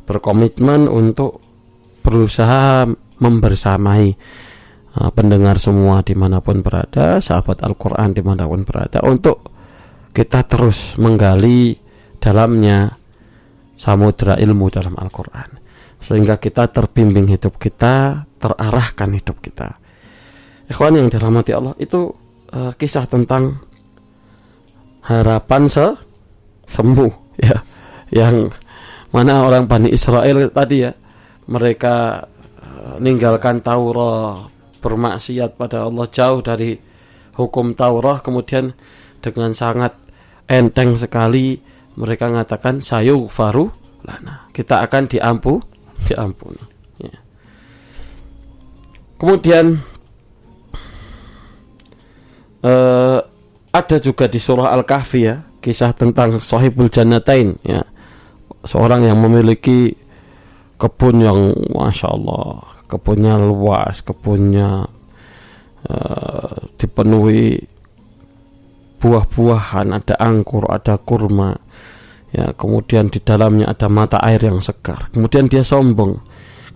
berkomitmen 0.05 0.89
untuk 0.89 1.41
berusaha 2.05 2.85
membersamai 3.19 4.05
uh, 4.97 5.09
pendengar 5.13 5.57
semua 5.61 6.01
di 6.01 6.13
mana 6.17 6.41
pun 6.41 6.61
berada, 6.61 7.21
sahabat 7.21 7.65
Al-Quran 7.65 8.13
di 8.13 8.21
mana 8.21 8.45
pun 8.45 8.61
berada, 8.65 9.01
untuk 9.05 9.49
kita 10.13 10.45
terus 10.45 10.97
menggali 10.97 11.77
dalamnya 12.17 12.89
samudra 13.77 14.37
ilmu 14.37 14.69
dalam 14.73 14.97
Al-Quran. 14.97 15.61
Sehingga 15.99 16.39
kita 16.39 16.71
terbimbing 16.71 17.27
hidup 17.27 17.59
kita, 17.59 18.23
terarahkan 18.39 19.11
hidup 19.11 19.43
kita 19.43 19.67
Ikhwan 20.69 21.01
yang 21.01 21.09
dirahmati 21.09 21.51
Allah 21.51 21.73
itu 21.81 22.13
uh, 22.53 22.71
kisah 22.77 23.09
tentang 23.09 23.57
harapan 25.09 25.65
se 25.65 25.85
sembuh 26.69 27.13
ya. 27.49 27.57
Yang 28.13 28.53
mana 29.09 29.45
orang 29.45 29.65
Bani 29.65 29.89
Israel 29.89 30.53
tadi 30.53 30.85
ya. 30.85 30.93
Mereka 31.49 31.95
uh, 32.61 32.95
ninggalkan 33.01 33.65
Taurat 33.65 34.53
bermaksiat 34.79 35.57
pada 35.57 35.89
Allah 35.89 36.05
jauh 36.13 36.45
dari 36.45 36.77
hukum 37.33 37.73
Taurat. 37.73 38.21
Kemudian 38.21 38.69
dengan 39.17 39.51
sangat 39.57 39.97
enteng 40.45 40.93
sekali 40.95 41.57
mereka 41.97 42.29
mengatakan 42.29 42.79
sayu 42.79 43.25
faru 43.25 43.67
lana. 44.05 44.47
Kita 44.53 44.85
akan 44.85 45.09
diampu 45.09 45.57
diampuni 46.07 46.63
ya. 47.03 47.19
kemudian 49.19 49.79
uh, 52.63 53.19
ada 53.69 53.97
juga 54.01 54.25
di 54.25 54.41
surah 54.41 54.73
Al-Kahfi 54.73 55.19
ya 55.21 55.37
kisah 55.59 55.91
tentang 55.91 56.39
sahibul 56.39 56.87
jannatain 56.87 57.55
ya. 57.61 57.83
Seorang 58.63 59.07
yang 59.07 59.19
memiliki 59.23 59.95
kebun 60.79 61.23
yang 61.23 61.55
masya 61.71 62.11
Allah 62.11 62.63
kebunnya 62.89 63.37
luas 63.37 64.01
kebunnya 64.01 64.87
uh, 65.85 66.55
dipenuhi 66.75 67.61
buah-buahan 68.99 69.95
ada 69.95 70.15
angkur 70.19 70.67
ada 70.67 70.97
kurma 70.99 71.55
ya. 72.33 72.51
Kemudian 72.55 73.13
di 73.13 73.21
dalamnya 73.21 73.71
ada 73.71 73.87
mata 73.87 74.17
air 74.23 74.43
yang 74.43 74.59
segar. 74.59 75.07
Kemudian 75.13 75.47
dia 75.47 75.63
sombong 75.63 76.19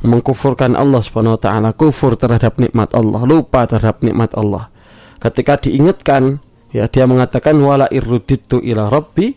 mengkufurkan 0.03 0.75
Allah 0.75 1.00
Subhanahu 1.00 1.39
wa 1.39 1.41
taala 1.41 1.69
kufur 1.71 2.19
terhadap 2.19 2.59
nikmat 2.59 2.91
Allah 2.91 3.23
lupa 3.23 3.63
terhadap 3.65 4.03
nikmat 4.03 4.35
Allah. 4.35 4.67
Ketika 5.19 5.67
diingatkan 5.67 6.43
ya 6.74 6.89
dia 6.89 7.06
mengatakan 7.06 7.56
wala 7.62 7.86
irruditu 7.94 8.60
ila 8.60 8.89
rabbi 8.89 9.30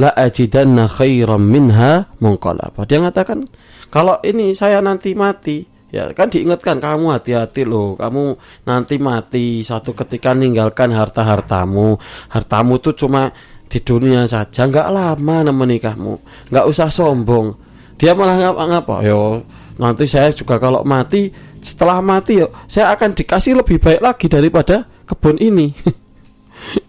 la 0.00 0.10
ajidanna 0.16 0.88
khairam 0.88 1.44
minha 1.44 2.08
munqalaba 2.18 2.88
dia 2.88 2.98
mengatakan 2.98 3.44
kalau 3.92 4.20
ini 4.24 4.56
saya 4.56 4.80
nanti 4.80 5.12
mati 5.12 5.78
ya 5.88 6.12
kan 6.12 6.28
diingatkan 6.28 6.76
kamu 6.80 7.16
hati-hati 7.16 7.64
loh 7.64 7.96
kamu 7.96 8.36
nanti 8.68 9.00
mati 9.00 9.64
satu 9.64 9.96
ketika 9.96 10.36
ninggalkan 10.36 10.92
harta-hartamu. 10.92 11.96
Hartamu 12.28 12.76
tuh 12.80 12.92
cuma 12.92 13.32
di 13.68 13.80
dunia 13.84 14.24
saja 14.24 14.64
nggak 14.64 14.88
lama 14.92 15.36
menikahmu 15.48 16.14
nggak 16.52 16.66
usah 16.68 16.92
sombong. 16.92 17.56
Dia 17.98 18.14
malah 18.14 18.38
ngapa-ngapa 18.38 18.96
yo 19.08 19.42
nanti 19.80 20.04
saya 20.06 20.30
juga 20.30 20.60
kalau 20.60 20.84
mati 20.84 21.32
setelah 21.64 22.04
mati 22.04 22.44
yo 22.44 22.52
saya 22.68 22.92
akan 22.94 23.16
dikasih 23.16 23.58
lebih 23.58 23.80
baik 23.80 24.00
lagi 24.04 24.26
daripada 24.28 24.84
kebun 25.08 25.40
ini. 25.40 25.72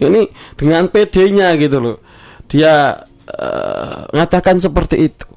ini 0.05 0.27
dengan 0.55 0.87
PD-nya 0.89 1.55
gitu 1.59 1.77
loh. 1.79 1.97
Dia 2.49 2.97
uh, 3.29 3.99
ngatakan 4.11 4.59
seperti 4.59 5.09
itu. 5.11 5.27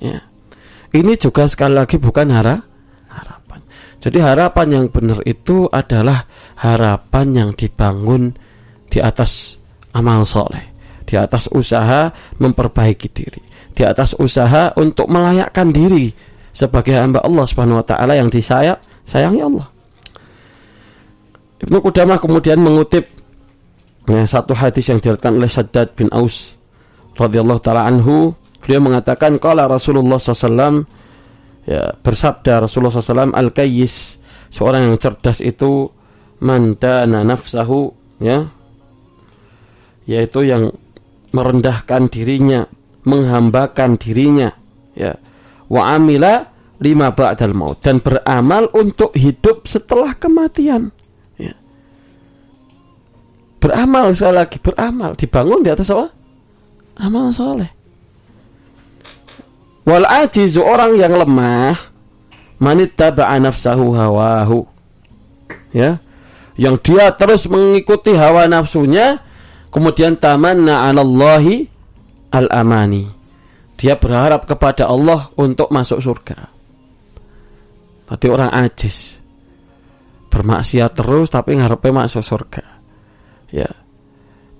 Ya. 0.00 0.22
Ini 0.90 1.14
juga 1.18 1.46
sekali 1.46 1.78
lagi 1.78 2.00
bukan 2.00 2.28
hara 2.34 2.56
harapan. 3.10 3.60
Jadi 4.00 4.18
harapan 4.18 4.66
yang 4.70 4.84
benar 4.90 5.22
itu 5.26 5.70
adalah 5.70 6.26
harapan 6.58 7.26
yang 7.34 7.50
dibangun 7.54 8.34
di 8.90 8.98
atas 8.98 9.60
amal 9.94 10.26
soleh 10.26 10.70
di 11.10 11.18
atas 11.18 11.50
usaha 11.50 12.14
memperbaiki 12.38 13.08
diri 13.10 13.42
di 13.74 13.82
atas 13.82 14.14
usaha 14.18 14.70
untuk 14.78 15.10
melayakkan 15.10 15.74
diri 15.74 16.14
sebagai 16.54 16.94
hamba 16.94 17.22
Allah 17.22 17.44
Subhanahu 17.46 17.82
wa 17.82 17.86
taala 17.86 18.18
yang 18.18 18.30
disayang 18.30 18.78
sayangi 19.06 19.42
Allah. 19.42 19.66
Ibnu 21.60 21.78
Qudamah 21.82 22.18
kemudian 22.18 22.58
mengutip 22.62 23.08
ya, 24.10 24.26
satu 24.26 24.52
hadis 24.58 24.90
yang 24.90 24.98
diriwayatkan 24.98 25.32
oleh 25.38 25.50
Saddad 25.50 25.94
bin 25.94 26.10
Aus 26.10 26.58
radhiyallahu 27.14 27.60
taala 27.62 27.86
anhu 27.86 28.34
beliau 28.58 28.82
mengatakan 28.82 29.38
qala 29.38 29.70
Rasulullah 29.70 30.18
SAW 30.18 30.82
ya 31.64 31.94
bersabda 32.02 32.66
Rasulullah 32.66 32.92
SAW 32.92 33.30
al 33.32 33.54
kayyis 33.54 34.18
seorang 34.50 34.90
yang 34.90 34.96
cerdas 34.98 35.38
itu 35.38 35.86
mandana 36.42 37.22
nafsahu 37.22 37.94
ya 38.18 38.50
yaitu 40.08 40.42
yang 40.42 40.74
merendahkan 41.30 42.10
dirinya 42.10 42.66
menghambakan 43.06 43.94
dirinya 43.94 44.50
ya 44.98 45.14
wa 45.70 45.94
amila 45.94 46.50
lima 46.80 47.12
ba'dal 47.12 47.54
maut 47.54 47.78
dan 47.84 48.00
beramal 48.00 48.66
untuk 48.74 49.14
hidup 49.14 49.68
setelah 49.68 50.16
kematian 50.16 50.90
beramal 53.60 54.16
sekali 54.16 54.40
lagi 54.40 54.58
beramal. 54.58 55.12
Dibangun 55.14 55.60
di 55.60 55.70
atas 55.70 55.92
apa? 55.92 56.08
Amal 57.04 57.30
soleh. 57.30 57.70
Wal 59.84 60.04
ajizu 60.08 60.64
orang 60.64 60.96
yang 60.96 61.12
lemah 61.12 61.76
manittaba'a 62.60 63.36
nafsahu 63.36 63.92
hawahu. 63.92 64.64
Ya. 65.76 66.00
Yang 66.56 66.92
dia 66.92 67.12
terus 67.16 67.48
mengikuti 67.48 68.12
hawa 68.12 68.44
nafsunya 68.44 69.20
kemudian 69.72 70.16
tamanna 70.16 70.88
'alallahi 70.88 71.68
al-amani. 72.32 73.08
Dia 73.80 73.96
berharap 73.96 74.44
kepada 74.44 74.84
Allah 74.88 75.32
untuk 75.40 75.72
masuk 75.72 76.04
surga. 76.04 76.52
Tadi 78.12 78.26
orang 78.28 78.52
ajis. 78.52 79.16
Bermaksiat 80.28 80.92
terus 80.92 81.32
tapi 81.32 81.56
ngarepnya 81.56 82.04
masuk 82.04 82.22
surga 82.22 82.69
ya. 83.54 83.70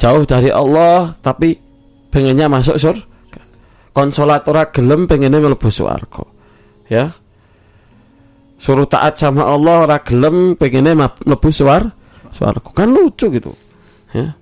Jauh 0.00 0.24
dari 0.24 0.48
Allah 0.48 1.14
tapi 1.20 1.56
pengennya 2.08 2.48
masuk 2.48 2.76
surga 2.80 3.10
konsolat 3.90 4.46
ora 4.46 4.70
gelem 4.70 5.04
pengennya 5.04 5.42
mlebu 5.42 5.68
swarga. 5.68 6.24
Ya. 6.90 7.14
Suruh 8.60 8.84
taat 8.84 9.16
sama 9.16 9.46
Allah 9.46 9.88
ora 9.88 9.98
gelem 10.00 10.54
pengennya 10.54 10.94
mlebu 10.96 11.50
swarga. 11.50 11.90
Kan 12.72 12.88
lucu 12.94 13.28
gitu. 13.28 13.52
Ya. 14.14 14.34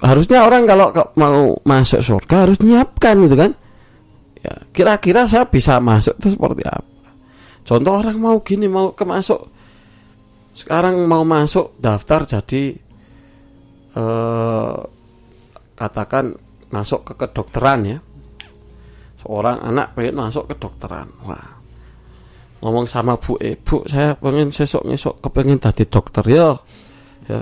Harusnya 0.00 0.48
orang 0.48 0.64
kalau 0.64 0.88
mau 1.20 1.60
masuk 1.60 2.00
surga 2.00 2.48
harus 2.48 2.58
nyiapkan 2.64 3.20
gitu 3.28 3.36
kan. 3.36 3.52
Ya 4.44 4.54
kira-kira 4.76 5.24
saya 5.24 5.48
bisa 5.48 5.80
masuk 5.80 6.16
itu 6.20 6.36
seperti 6.36 6.64
apa? 6.68 6.88
Contoh 7.64 7.92
orang 7.96 8.16
mau 8.20 8.36
gini 8.44 8.68
mau 8.68 8.92
ke 8.92 9.04
masuk. 9.08 9.48
Sekarang 10.52 11.04
mau 11.08 11.24
masuk 11.24 11.76
daftar 11.80 12.28
jadi 12.28 12.76
eh, 13.94 14.74
katakan 15.74 16.34
masuk 16.70 17.06
ke 17.06 17.12
kedokteran 17.14 17.80
ya. 17.86 17.98
Seorang 19.22 19.62
anak 19.62 19.94
pengen 19.96 20.20
masuk 20.20 20.50
ke 20.50 20.54
dokteran 20.58 21.08
wah. 21.24 21.54
Ngomong 22.60 22.88
sama 22.88 23.14
bu 23.20 23.36
ibu 23.40 23.84
saya 23.84 24.16
pengen 24.16 24.48
sesok 24.48 24.88
ngesok 24.88 25.20
kepengen 25.20 25.60
tadi 25.60 25.84
dokter 25.86 26.24
ya. 26.26 26.48
Ya. 27.28 27.40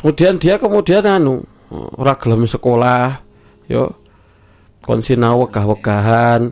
Kemudian 0.00 0.40
dia 0.40 0.56
kemudian 0.56 1.04
anu 1.04 1.44
ora 1.70 2.16
sekolah 2.16 3.20
yo 3.68 3.92
konsina 4.82 5.36
wegah-wegahan. 5.36 6.50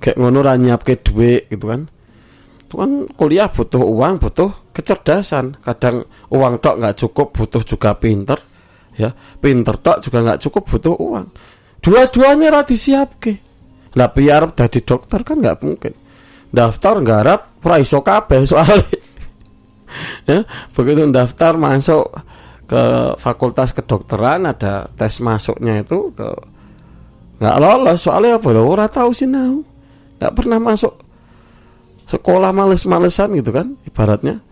Kayak 0.00 0.16
ngono 0.16 0.40
ra 0.40 0.56
nyiapke 0.56 0.96
dhuwit 0.96 1.52
gitu 1.52 1.68
kan 1.68 1.84
kan 2.78 3.10
kuliah 3.18 3.50
butuh 3.50 3.82
uang 3.82 4.22
butuh 4.22 4.70
kecerdasan. 4.70 5.58
Kadang 5.58 6.06
uang 6.30 6.62
tok 6.62 6.78
nggak 6.78 6.96
cukup 7.02 7.34
butuh 7.34 7.62
juga 7.66 7.98
pinter 7.98 8.38
ya. 8.94 9.10
Pinter 9.42 9.74
tok 9.74 9.98
juga 10.06 10.18
nggak 10.22 10.40
cukup 10.46 10.62
butuh 10.70 10.94
uang. 10.94 11.26
Dua-duanya 11.82 12.54
rati 12.54 12.76
siap 12.78 13.18
ke 13.18 13.34
lah 13.98 14.06
biar 14.14 14.54
jadi 14.54 14.80
dokter 14.86 15.26
kan 15.26 15.42
nggak 15.42 15.58
mungkin. 15.66 15.92
Daftar 16.50 17.02
garap 17.02 17.40
praiso 17.58 18.02
kabeh 18.02 18.46
soalnya. 18.46 18.86
Ya 20.22 20.46
begitu 20.70 21.02
daftar 21.10 21.58
masuk 21.58 22.14
ke 22.70 22.82
fakultas 23.18 23.74
kedokteran 23.74 24.46
ada 24.46 24.86
tes 24.94 25.18
masuknya 25.18 25.82
itu 25.82 26.14
ke 26.14 26.30
nggak 27.42 27.58
lolos. 27.58 27.98
Soalnya 27.98 28.38
apa 28.38 28.54
lo 28.54 28.70
ora 28.70 28.86
tahu 28.86 29.10
sih 29.10 29.26
nggak 29.26 30.30
pernah 30.30 30.62
masuk 30.62 31.09
sekolah 32.10 32.50
males-malesan 32.50 33.38
gitu 33.38 33.54
kan 33.54 33.78
ibaratnya. 33.86 34.42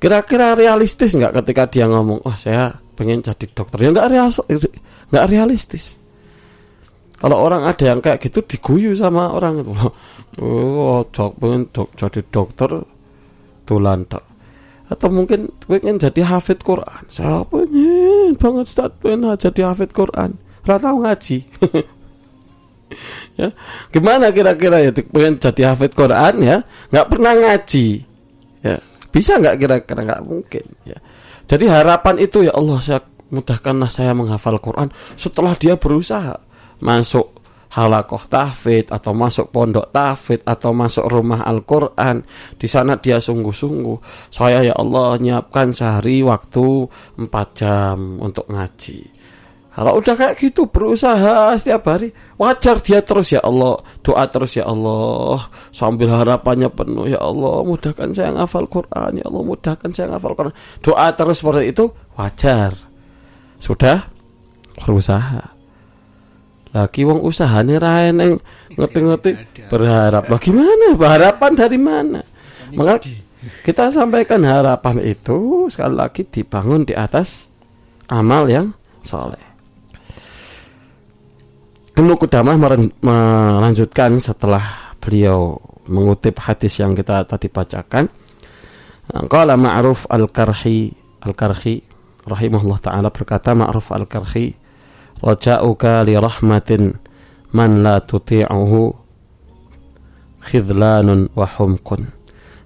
Kira-kira 0.00 0.56
realistis 0.56 1.12
nggak 1.12 1.44
ketika 1.44 1.68
dia 1.68 1.84
ngomong 1.84 2.24
oh 2.24 2.36
saya 2.40 2.72
pengen 2.96 3.20
jadi 3.20 3.44
dokter. 3.52 3.84
Ya 3.84 3.92
nggak 3.92 4.08
real 4.08 4.28
nggak 5.12 5.26
realistis. 5.28 6.00
Kalau 7.20 7.36
orang 7.36 7.68
ada 7.68 7.84
yang 7.84 8.00
kayak 8.00 8.24
gitu 8.24 8.40
diguyu 8.40 8.96
sama 8.96 9.28
orang 9.28 9.60
itu. 9.60 9.72
Oh 10.40 11.02
jok 11.10 11.42
pengen 11.42 11.66
dok, 11.74 11.90
jadi 11.98 12.22
dokter 12.30 12.70
tulan 13.66 14.06
tak 14.06 14.22
atau 14.90 15.06
mungkin 15.10 15.54
pengen 15.66 16.02
jadi 16.02 16.26
hafid 16.26 16.62
Quran. 16.66 17.02
Saya 17.06 17.46
pengen 17.46 18.34
banget 18.38 18.66
start 18.66 18.94
pengen 19.02 19.26
jadi 19.38 19.74
hafid 19.74 19.94
Quran. 19.94 20.38
Rata 20.66 20.94
ngaji 20.94 21.46
ya. 23.40 23.48
Gimana 23.90 24.30
kira-kira 24.34 24.82
ya? 24.82 24.90
Pengen 24.92 25.38
jadi 25.38 25.72
hafid 25.72 25.92
Quran 25.94 26.34
ya? 26.42 26.56
Nggak 26.90 27.06
pernah 27.06 27.32
ngaji. 27.36 27.88
Ya. 28.62 28.76
Bisa 29.10 29.38
nggak 29.38 29.56
kira-kira? 29.58 30.00
Nggak 30.06 30.22
mungkin 30.26 30.64
ya. 30.86 30.98
Jadi 31.50 31.64
harapan 31.66 32.16
itu 32.22 32.46
ya 32.46 32.54
Allah 32.54 32.78
saya 32.78 33.00
mudahkanlah 33.30 33.90
saya 33.90 34.14
menghafal 34.14 34.58
Quran 34.62 34.90
setelah 35.18 35.54
dia 35.58 35.74
berusaha. 35.74 36.38
Masuk 36.80 37.40
halakoh 37.70 38.26
tahfid 38.26 38.90
atau 38.90 39.14
masuk 39.14 39.54
pondok 39.54 39.94
tahfid 39.94 40.42
atau 40.42 40.74
masuk 40.74 41.06
rumah 41.06 41.46
Al-Quran. 41.46 42.22
Di 42.58 42.66
sana 42.66 42.98
dia 42.98 43.22
sungguh-sungguh. 43.22 44.30
Saya 44.30 44.66
ya 44.66 44.74
Allah 44.74 45.18
nyiapkan 45.18 45.70
sehari 45.70 46.22
waktu 46.26 46.90
4 47.18 47.30
jam 47.54 48.18
untuk 48.18 48.50
ngaji 48.50 49.19
kalau 49.70 50.02
udah 50.02 50.14
kayak 50.18 50.34
gitu 50.34 50.66
berusaha 50.66 51.54
setiap 51.54 51.86
hari. 51.86 52.10
Wajar 52.34 52.82
dia 52.82 52.98
terus 53.06 53.30
ya 53.30 53.38
Allah 53.38 53.78
doa 54.02 54.26
terus 54.26 54.58
ya 54.58 54.66
Allah. 54.66 55.46
Sambil 55.70 56.10
harapannya 56.10 56.66
penuh 56.66 57.06
ya 57.06 57.22
Allah 57.22 57.62
mudahkan 57.62 58.10
saya 58.10 58.34
ngafal 58.34 58.66
Quran 58.66 59.22
ya 59.22 59.24
Allah 59.30 59.42
mudahkan 59.46 59.90
saya 59.94 60.06
ngafal 60.10 60.34
Quran. 60.34 60.54
Doa 60.82 61.06
terus 61.14 61.38
seperti 61.38 61.70
itu 61.70 61.84
wajar. 62.18 62.74
Sudah? 63.62 64.10
Berusaha. 64.74 65.54
Lagi 66.74 67.02
wong 67.06 67.22
usahane 67.22 67.78
ra 67.78 68.10
eneng 68.10 68.42
ngerti-ngerti 68.74 69.30
berharap. 69.70 70.26
Bagaimana 70.26 70.98
harapan 70.98 71.52
dari 71.54 71.78
mana? 71.78 72.20
Maka 72.74 73.06
kita 73.62 73.94
sampaikan 73.94 74.42
harapan 74.42 74.98
itu 75.14 75.70
sekali 75.70 75.94
lagi 75.94 76.26
dibangun 76.26 76.82
di 76.82 76.94
atas 76.94 77.46
amal 78.10 78.50
yang 78.50 78.74
soleh 79.06 79.49
Ibnu 82.00 82.16
Qudamah 82.16 82.56
melanjutkan 83.04 84.16
setelah 84.24 84.96
beliau 85.04 85.60
mengutip 85.84 86.40
hadis 86.40 86.80
yang 86.80 86.96
kita 86.96 87.28
tadi 87.28 87.52
bacakan. 87.52 88.08
Qala 89.28 89.60
Ma'ruf 89.60 90.08
Al-Karhi 90.08 90.96
Al-Karhi 91.20 91.84
rahimahullah 92.24 92.80
taala 92.80 93.12
berkata 93.12 93.52
Ma'ruf 93.52 93.92
Al-Karhi 93.92 94.56
raja'uka 95.20 96.00
li 96.08 96.16
rahmatin 96.16 96.96
man 97.52 97.84
la 97.84 98.00
tuti'uhu 98.00 98.96
khidlanun 100.40 101.36
wa 101.36 101.44
humkun. 101.44 102.08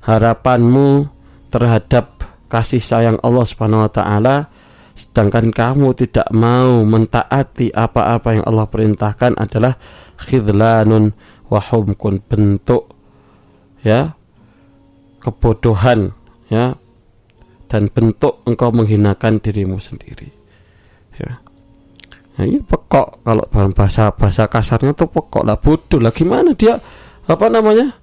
Harapanmu 0.07 1.11
terhadap 1.51 2.23
kasih 2.47 2.79
sayang 2.79 3.19
Allah 3.19 3.43
Subhanahu 3.43 3.83
wa 3.83 3.91
taala 3.91 4.47
sedangkan 4.95 5.51
kamu 5.51 5.95
tidak 5.99 6.31
mau 6.31 6.87
mentaati 6.87 7.75
apa-apa 7.75 8.39
yang 8.39 8.45
Allah 8.47 8.67
perintahkan 8.71 9.35
adalah 9.35 9.75
khidlanun 10.23 11.11
wa 11.51 11.61
humkun 11.61 12.23
bentuk 12.23 12.95
ya 13.83 14.15
kebodohan 15.19 16.15
ya 16.47 16.79
dan 17.67 17.91
bentuk 17.91 18.45
engkau 18.47 18.71
menghinakan 18.71 19.43
dirimu 19.43 19.83
sendiri. 19.83 20.31
Ya. 21.19 21.43
Nah, 22.35 22.45
ini 22.47 22.63
pekok 22.63 23.23
kalau 23.23 23.45
bahasa 23.75 24.11
bahasa 24.15 24.47
kasarnya 24.51 24.95
tuh 24.95 25.11
pekok 25.11 25.47
lah 25.47 25.59
bodoh 25.59 26.03
lah 26.03 26.11
gimana 26.11 26.51
dia 26.55 26.83
apa 27.31 27.47
namanya 27.47 27.95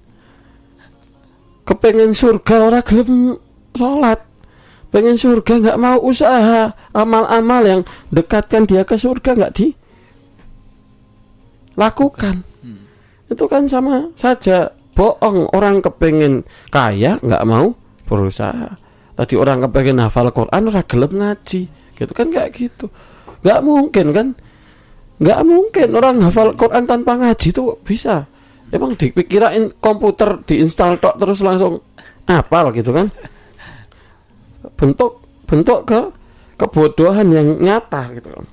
kepengen 1.68 2.16
surga 2.16 2.72
orang 2.72 2.84
gelem 2.84 3.36
sholat 3.76 4.24
pengen 4.92 5.16
surga 5.16 5.58
nggak 5.58 5.80
mau 5.80 5.98
usaha 6.04 6.76
amal-amal 6.92 7.62
yang 7.64 7.80
dekatkan 8.12 8.68
dia 8.68 8.84
ke 8.84 9.00
surga 9.00 9.32
nggak 9.34 9.54
di 9.56 9.72
lakukan. 11.72 12.44
Hmm. 12.60 12.84
itu 13.32 13.44
kan 13.48 13.64
sama 13.64 14.12
saja. 14.14 14.68
Bohong 14.92 15.48
orang 15.56 15.80
kepengen 15.80 16.44
kaya 16.68 17.16
nggak 17.24 17.48
mau 17.48 17.72
berusaha. 18.04 18.76
Tadi 19.16 19.34
orang 19.40 19.64
kepengen 19.64 20.04
hafal 20.04 20.28
Quran 20.28 20.68
orang 20.68 20.84
gelem 20.84 21.12
ngaji. 21.16 21.60
Gitu 21.96 22.12
kan 22.12 22.28
nggak 22.28 22.52
gitu. 22.60 22.92
Nggak 23.40 23.60
mungkin 23.64 24.06
kan? 24.12 24.26
Nggak 25.16 25.40
mungkin 25.48 25.88
orang 25.96 26.16
hafal 26.20 26.52
Quran 26.52 26.84
tanpa 26.84 27.16
ngaji 27.16 27.48
itu 27.56 27.72
bisa. 27.80 28.28
Emang 28.68 28.92
dipikirain 28.92 29.72
komputer 29.80 30.44
diinstal 30.44 31.00
tok 31.00 31.16
terus 31.16 31.40
langsung 31.40 31.80
apa 32.28 32.68
gitu 32.76 32.92
kan 32.92 33.08
bentuk 34.82 35.22
bentuk 35.46 35.86
ke 35.86 36.00
kebodohan 36.58 37.30
yang 37.30 37.62
nyata 37.62 38.10
gitu 38.18 38.34
kan 38.34 38.46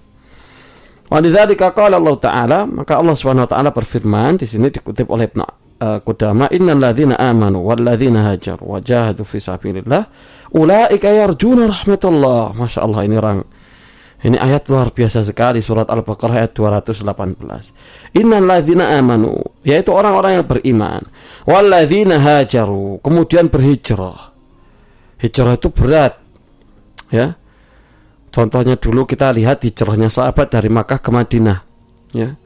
Walidzalika 1.09 1.73
qala 1.73 1.97
Allah 1.97 2.15
taala 2.21 2.59
maka 2.69 3.01
Allah 3.01 3.17
Subhanahu 3.17 3.49
wa 3.49 3.51
taala 3.51 3.73
berfirman 3.73 4.37
di 4.37 4.45
sini 4.45 4.69
dikutip 4.69 5.09
oleh 5.09 5.25
Ibnu 5.25 5.41
uh, 5.41 5.97
Qudama 6.05 6.45
innal 6.53 6.77
ladzina 6.77 7.17
amanu 7.17 7.65
wal 7.65 7.81
ladzina 7.81 8.29
hajaru 8.29 8.61
wa 8.61 8.77
jahadu 8.77 9.25
fi 9.25 9.41
sabilillah 9.41 10.05
ulaika 10.53 11.09
yarjuna 11.09 11.65
rahmatullah 11.65 12.53
Masya 12.53 12.85
Allah 12.85 13.01
ini 13.09 13.15
orang 13.17 13.41
ini 14.19 14.35
ayat 14.35 14.67
luar 14.67 14.91
biasa 14.91 15.23
sekali 15.23 15.63
surat 15.63 15.87
Al-Baqarah 15.87 16.43
ayat 16.43 16.51
218. 16.51 18.19
Innal 18.19 18.43
ladzina 18.43 18.91
amanu 18.99 19.39
yaitu 19.63 19.95
orang-orang 19.95 20.43
yang 20.43 20.45
beriman 20.45 21.01
walladzina 21.47 22.19
hajaru 22.19 22.99
kemudian 22.99 23.47
berhijrah. 23.47 24.28
Hijrah 25.19 25.59
itu 25.59 25.69
berat. 25.71 26.17
Ya. 27.11 27.35
Contohnya 28.29 28.77
dulu 28.79 29.03
kita 29.03 29.33
lihat 29.33 29.65
hijrahnya 29.65 30.07
sahabat 30.07 30.53
dari 30.53 30.69
Makkah 30.71 30.99
ke 31.01 31.09
Madinah. 31.11 31.59
Ya. 32.15 32.39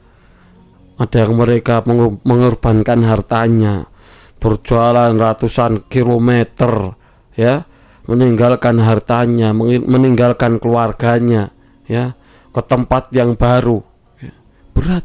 Ada 0.94 1.26
yang 1.26 1.34
mereka 1.34 1.82
mengorbankan 2.22 3.02
hartanya, 3.02 3.90
berjualan 4.38 5.10
ratusan 5.10 5.90
kilometer, 5.90 6.94
ya, 7.34 7.66
meninggalkan 8.06 8.78
hartanya, 8.78 9.50
meninggalkan 9.82 10.62
keluarganya, 10.62 11.50
ya 11.90 12.14
ke 12.54 12.62
tempat 12.62 13.10
yang 13.10 13.34
baru 13.34 13.82
ya, 14.22 14.32
berat 14.70 15.04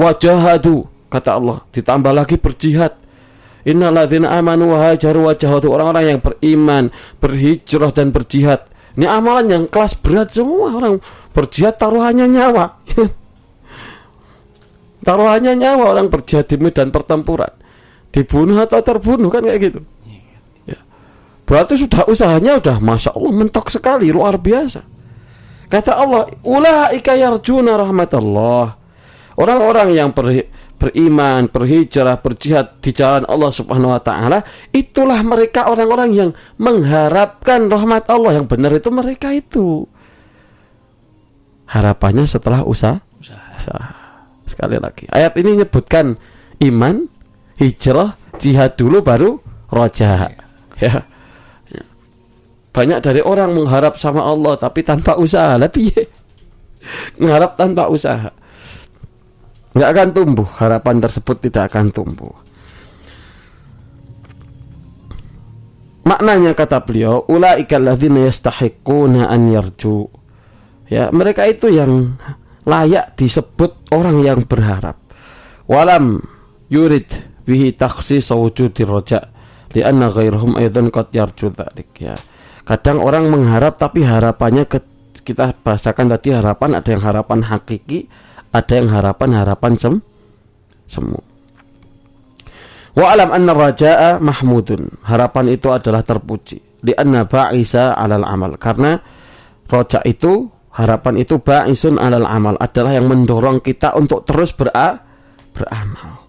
wajahadu 0.00 0.88
kata 1.12 1.36
Allah 1.36 1.58
ditambah 1.76 2.12
lagi 2.16 2.40
berjihad 2.40 2.96
innalladzina 3.66 4.34
amanu 4.38 4.74
wa 4.76 4.90
hajaru 4.90 5.26
orang-orang 5.70 6.04
yang 6.16 6.20
beriman 6.22 6.90
berhijrah 7.18 7.90
dan 7.90 8.14
berjihad. 8.14 8.66
Ini 8.98 9.06
amalan 9.06 9.46
yang 9.46 9.64
kelas 9.70 9.94
berat 9.94 10.34
semua 10.34 10.74
orang. 10.74 10.98
Berjihad 11.30 11.78
taruhannya 11.78 12.26
nyawa. 12.26 12.82
Taruhannya 15.06 15.54
nyawa 15.54 15.94
orang 15.94 16.10
berjihad 16.10 16.50
di 16.50 16.58
medan 16.58 16.90
pertempuran. 16.90 17.54
Dibunuh 18.10 18.58
atau 18.58 18.82
terbunuh 18.82 19.30
kan 19.30 19.46
kayak 19.46 19.60
gitu. 19.70 19.80
Ya. 20.66 20.82
berarti 21.46 21.78
sudah 21.78 22.10
usahanya 22.10 22.58
udah 22.58 22.76
masya 22.82 23.14
Allah 23.14 23.32
mentok 23.32 23.70
sekali 23.70 24.10
luar 24.10 24.34
biasa. 24.34 24.82
Kata 25.68 25.94
Allah, 25.94 26.32
ulaika 26.42 27.14
yarjuna 27.14 27.76
rahmatullah. 27.76 28.74
Orang-orang 29.38 29.94
yang 29.94 30.10
ber, 30.10 30.48
beriman, 30.78 31.50
berhijrah, 31.50 32.22
berjihad 32.22 32.78
di 32.78 32.94
jalan 32.94 33.26
Allah 33.26 33.50
Subhanahu 33.50 33.92
wa 33.92 34.00
taala, 34.00 34.46
itulah 34.70 35.18
mereka 35.26 35.66
orang-orang 35.66 36.10
yang 36.14 36.30
mengharapkan 36.56 37.66
rahmat 37.66 38.06
Allah. 38.06 38.40
Yang 38.40 38.46
benar 38.46 38.72
itu 38.78 38.88
mereka 38.94 39.34
itu. 39.34 39.84
Harapannya 41.68 42.24
setelah 42.24 42.64
usaha. 42.64 43.02
usaha. 43.20 43.86
Sekali 44.48 44.80
lagi. 44.80 45.04
Ayat 45.12 45.36
ini 45.36 45.60
menyebutkan 45.60 46.16
iman, 46.64 47.04
hijrah, 47.60 48.16
jihad 48.40 48.78
dulu 48.78 49.04
baru 49.04 49.36
roja. 49.68 50.32
Ya. 50.78 51.04
Banyak 52.70 53.02
dari 53.02 53.18
orang 53.18 53.58
mengharap 53.58 53.98
sama 53.98 54.22
Allah 54.22 54.54
tapi 54.54 54.86
tanpa 54.86 55.18
usaha. 55.18 55.58
Tapi 55.58 55.90
ya, 55.90 56.06
mengharap 57.18 57.58
tanpa 57.58 57.90
usaha. 57.90 58.30
Nggak 59.76 59.90
akan 59.92 60.08
tumbuh. 60.14 60.48
Harapan 60.60 60.96
tersebut 61.02 61.36
tidak 61.48 61.72
akan 61.72 61.92
tumbuh. 61.92 62.34
Maknanya 66.08 66.56
kata 66.56 66.80
beliau, 66.88 67.28
ulaikal 67.28 67.84
ladzina 67.84 68.24
yastahiquna 68.24 69.28
an 69.28 69.52
yarju. 69.52 70.08
Ya, 70.88 71.12
mereka 71.12 71.44
itu 71.44 71.68
yang 71.68 72.16
layak 72.64 73.12
disebut 73.12 73.92
orang 73.92 74.24
yang 74.24 74.40
berharap. 74.48 74.96
Walam 75.68 76.24
yurid 76.72 77.12
bihi 77.44 77.76
takhsis 77.76 78.32
wujudi 78.32 78.88
roja 78.88 79.20
lianna 79.76 80.08
ghairhum 80.08 80.56
aidan 80.56 80.88
qad 80.88 81.12
yarju 81.12 81.52
dzalik 81.52 81.92
ya. 82.00 82.16
Kadang 82.64 83.00
orang 83.00 83.28
mengharap 83.32 83.80
tapi 83.80 84.04
harapannya 84.04 84.64
ke, 84.68 84.80
kita 85.24 85.56
bahasakan 85.60 86.12
tadi 86.16 86.36
harapan 86.36 86.76
ada 86.76 86.88
yang 86.88 87.04
harapan 87.04 87.40
hakiki, 87.44 88.08
ada 88.52 88.72
yang 88.72 88.88
harapan 88.88 89.30
harapan 89.36 89.72
sem 89.76 89.94
semu. 90.88 91.20
Wa 92.98 93.14
alam 93.14 93.30
anna 93.30 93.52
raja'a 93.54 94.18
mahmudun. 94.18 95.06
Harapan 95.06 95.54
itu 95.54 95.70
adalah 95.70 96.02
terpuji. 96.02 96.82
Di 96.82 96.96
anna 96.98 97.28
ba'isa 97.28 97.94
alal 97.94 98.26
amal. 98.26 98.58
Karena 98.58 98.98
roja 99.70 100.02
itu 100.02 100.50
harapan 100.74 101.14
itu 101.22 101.38
ba'isun 101.38 102.00
alal 102.00 102.26
amal 102.26 102.58
adalah 102.58 102.98
yang 102.98 103.06
mendorong 103.06 103.62
kita 103.62 103.94
untuk 103.94 104.26
terus 104.26 104.50
bera 104.56 104.98
beramal. 105.54 106.26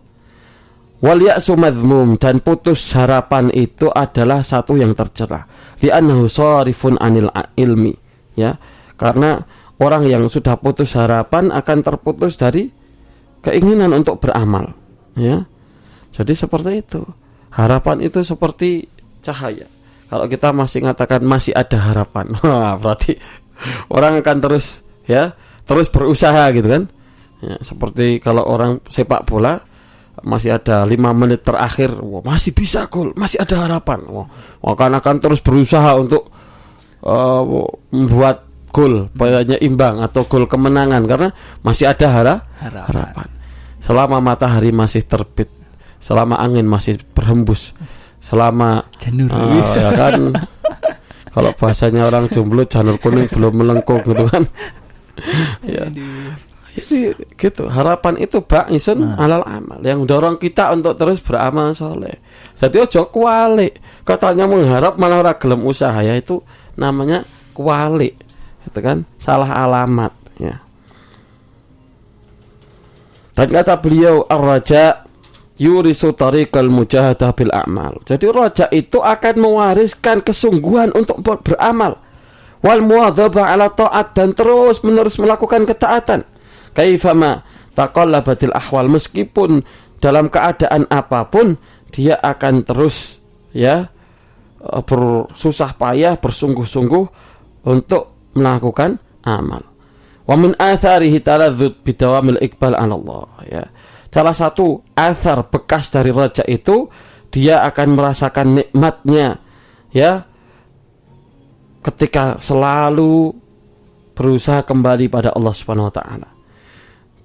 Wal 0.99 1.23
ya'su 1.23 1.55
madmum 1.55 2.19
dan 2.19 2.43
putus 2.43 2.91
harapan 2.91 3.47
itu 3.55 3.87
adalah 3.87 4.43
satu 4.43 4.75
yang 4.75 4.91
tercela. 4.91 5.47
Li'annahu 5.79 6.27
sarifun 6.27 6.99
anil 6.99 7.31
ilmi. 7.55 7.95
Ya. 8.35 8.59
Karena 8.99 9.39
orang 9.79 10.03
yang 10.05 10.27
sudah 10.27 10.59
putus 10.59 10.93
harapan 10.93 11.49
akan 11.49 11.77
terputus 11.81 12.35
dari 12.35 12.67
keinginan 13.43 13.95
untuk 13.95 14.19
beramal. 14.19 14.75
Ya. 15.15 15.47
Jadi 16.13 16.35
seperti 16.35 16.83
itu. 16.83 17.01
Harapan 17.49 18.03
itu 18.03 18.21
seperti 18.21 18.85
cahaya. 19.23 19.65
Kalau 20.09 20.25
kita 20.25 20.51
masih 20.51 20.83
mengatakan 20.83 21.21
masih 21.21 21.53
ada 21.53 21.77
harapan, 21.79 22.33
berarti 22.81 23.17
orang 23.93 24.21
akan 24.25 24.37
terus 24.41 24.81
ya 25.05 25.37
terus 25.65 25.87
berusaha 25.89 26.49
gitu 26.53 26.67
kan. 26.69 26.83
Ya, 27.39 27.55
seperti 27.63 28.19
kalau 28.19 28.43
orang 28.43 28.83
sepak 28.91 29.23
bola 29.23 29.63
masih 30.19 30.59
ada 30.59 30.83
lima 30.83 31.15
menit 31.15 31.47
terakhir 31.47 31.95
wah, 32.03 32.19
masih 32.19 32.51
bisa 32.51 32.91
gol 32.91 33.15
masih 33.15 33.39
ada 33.39 33.63
harapan 33.63 34.03
wah, 34.11 34.27
akan 34.59 34.99
akan 34.99 35.15
terus 35.23 35.39
berusaha 35.39 35.95
untuk 35.95 36.27
uh, 37.07 37.39
membuat 37.95 38.48
gol 38.69 39.09
banyak 39.13 39.59
imbang 39.61 40.01
atau 40.01 40.25
gol 40.25 40.45
kemenangan 40.45 41.03
karena 41.09 41.29
masih 41.65 41.89
ada 41.89 42.07
hara 42.09 42.35
harapan. 42.61 42.87
harapan. 42.89 43.27
Selama 43.79 44.17
matahari 44.19 44.71
masih 44.75 45.03
terbit 45.07 45.49
selama 45.99 46.39
angin 46.39 46.63
masih 46.63 46.99
berhembus 47.11 47.75
selama 48.23 48.83
uh, 48.87 49.73
ya 49.75 49.89
kan? 49.95 50.35
Kalau 51.33 51.53
bahasanya 51.53 52.09
orang 52.09 52.25
jomblo 52.27 52.65
janur 52.65 52.97
kuning 52.97 53.29
belum 53.29 53.53
melengkung 53.63 54.01
gitu 54.05 54.25
kan? 54.27 54.45
Ya. 55.59 55.83
Jadi 56.79 57.11
gitu. 57.35 57.67
Harapan 57.67 58.15
itu 58.23 58.39
ba'isun 58.39 59.03
nah. 59.03 59.19
alal 59.19 59.43
amal 59.43 59.83
yang 59.83 60.07
dorong 60.07 60.39
kita 60.39 60.71
untuk 60.71 60.95
terus 60.95 61.19
beramal 61.19 61.75
soleh. 61.75 62.23
Jadi 62.55 62.79
ojo 62.79 63.11
kuali 63.11 63.67
katanya 64.07 64.47
mengharap 64.47 64.95
malah 64.95 65.19
orang 65.19 65.35
gelem 65.35 65.61
usaha 65.67 65.99
ya 65.99 66.15
itu 66.15 66.39
namanya 66.79 67.27
kuali 67.51 68.15
itu 68.67 68.79
kan? 68.79 69.07
Salah 69.21 69.51
alamat 69.63 70.13
ya. 70.39 70.59
Dan 73.35 73.47
kata 73.55 73.79
beliau 73.79 74.27
ar-raja 74.27 75.07
yurisu 75.59 76.15
tariqal 76.15 76.71
mujahadah 76.71 77.31
bil 77.35 77.51
amal. 77.55 77.99
Jadi 78.03 78.27
raja 78.31 78.65
itu 78.71 78.99
akan 78.99 79.35
mewariskan 79.39 80.23
kesungguhan 80.23 80.91
untuk 80.95 81.23
beramal. 81.23 81.99
Wal 82.59 82.83
muadzabah 82.83 83.55
ala 83.55 83.71
taat 83.71 84.11
dan 84.15 84.35
terus 84.35 84.83
menerus 84.83 85.15
melakukan 85.15 85.63
ketaatan. 85.63 86.27
Kaifama 86.75 87.47
taqallabatil 87.75 88.51
ahwal 88.51 88.91
meskipun 88.91 89.63
dalam 90.03 90.27
keadaan 90.27 90.87
apa 90.91 91.27
pun 91.27 91.55
dia 91.91 92.19
akan 92.19 92.63
terus 92.67 93.19
ya 93.55 93.87
uh, 94.63 94.81
bersusah 94.83 95.75
payah 95.75 96.19
bersungguh-sungguh 96.19 97.05
untuk 97.67 98.08
melakukan 98.33 99.01
amal. 99.25 99.65
Wa 100.29 100.35
min 100.37 100.53
atharihi 100.57 101.21
taladzud 101.25 101.81
bidawamil 101.81 102.37
iqbal 102.41 102.77
ala 102.77 102.93
Allah 102.93 103.29
ya. 103.49 103.63
Salah 104.09 104.33
satu 104.33 104.81
athar 104.97 105.45
bekas 105.49 105.89
dari 105.93 106.09
raja 106.09 106.41
itu 106.45 106.89
dia 107.29 107.61
akan 107.65 107.87
merasakan 107.97 108.61
nikmatnya 108.61 109.41
ya. 109.93 110.25
Ketika 111.79 112.37
selalu 112.37 113.33
berusaha 114.13 114.61
kembali 114.67 115.07
pada 115.07 115.31
Allah 115.31 115.53
Subhanahu 115.55 115.89
wa 115.89 115.95
taala. 115.95 116.29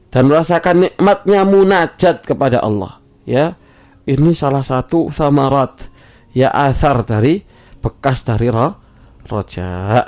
Dan 0.08 0.30
merasakan 0.30 0.88
nikmatnya 0.88 1.42
munajat 1.42 2.22
kepada 2.22 2.62
Allah 2.62 3.02
ya. 3.26 3.58
Ini 4.04 4.36
salah 4.36 4.60
satu 4.60 5.08
samarat 5.08 5.80
ya 6.36 6.52
asar 6.52 7.02
dari 7.08 7.40
bekas 7.80 8.24
dari 8.24 8.52
roh 8.52 8.72
roja 9.28 10.04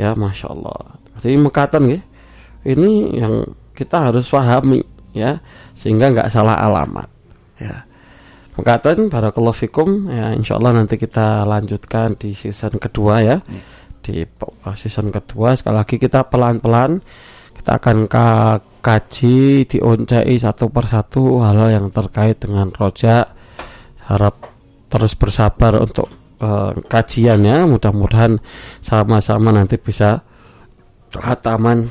ya 0.00 0.16
masya 0.16 0.56
Allah. 0.56 0.96
Jadi 1.20 1.36
mekatan 1.36 1.82
ya 1.92 2.00
ini 2.64 3.20
yang 3.20 3.44
kita 3.76 4.08
harus 4.08 4.24
pahami 4.32 4.80
ya 5.12 5.44
sehingga 5.76 6.08
nggak 6.08 6.32
salah 6.32 6.56
alamat 6.56 7.08
ya. 7.60 7.84
Mekatan 8.56 9.12
barakallahu 9.12 9.56
fikum 9.56 10.08
ya 10.08 10.32
insya 10.32 10.56
Allah 10.56 10.80
nanti 10.80 10.96
kita 10.96 11.44
lanjutkan 11.44 12.16
di 12.16 12.32
season 12.32 12.76
kedua 12.76 13.20
ya, 13.20 13.36
ya. 13.44 13.62
di 14.00 14.24
season 14.76 15.12
kedua 15.12 15.56
sekali 15.56 15.76
lagi 15.80 15.96
kita 15.96 16.28
pelan-pelan 16.28 17.00
kita 17.60 17.76
akan 17.76 18.08
kaji 18.80 19.68
dioncai 19.68 20.32
satu 20.40 20.72
persatu 20.72 21.44
hal, 21.44 21.56
hal 21.60 21.68
yang 21.68 21.86
terkait 21.92 22.40
dengan 22.40 22.72
rojak. 22.72 23.36
Harap 24.08 24.48
terus 24.90 25.14
bersabar 25.14 25.78
untuk 25.78 26.10
uh, 26.40 26.72
kajiannya 26.88 27.68
mudah-mudahan 27.70 28.40
sama-sama 28.80 29.54
nanti 29.54 29.76
bisa 29.76 30.24
hataman 31.14 31.88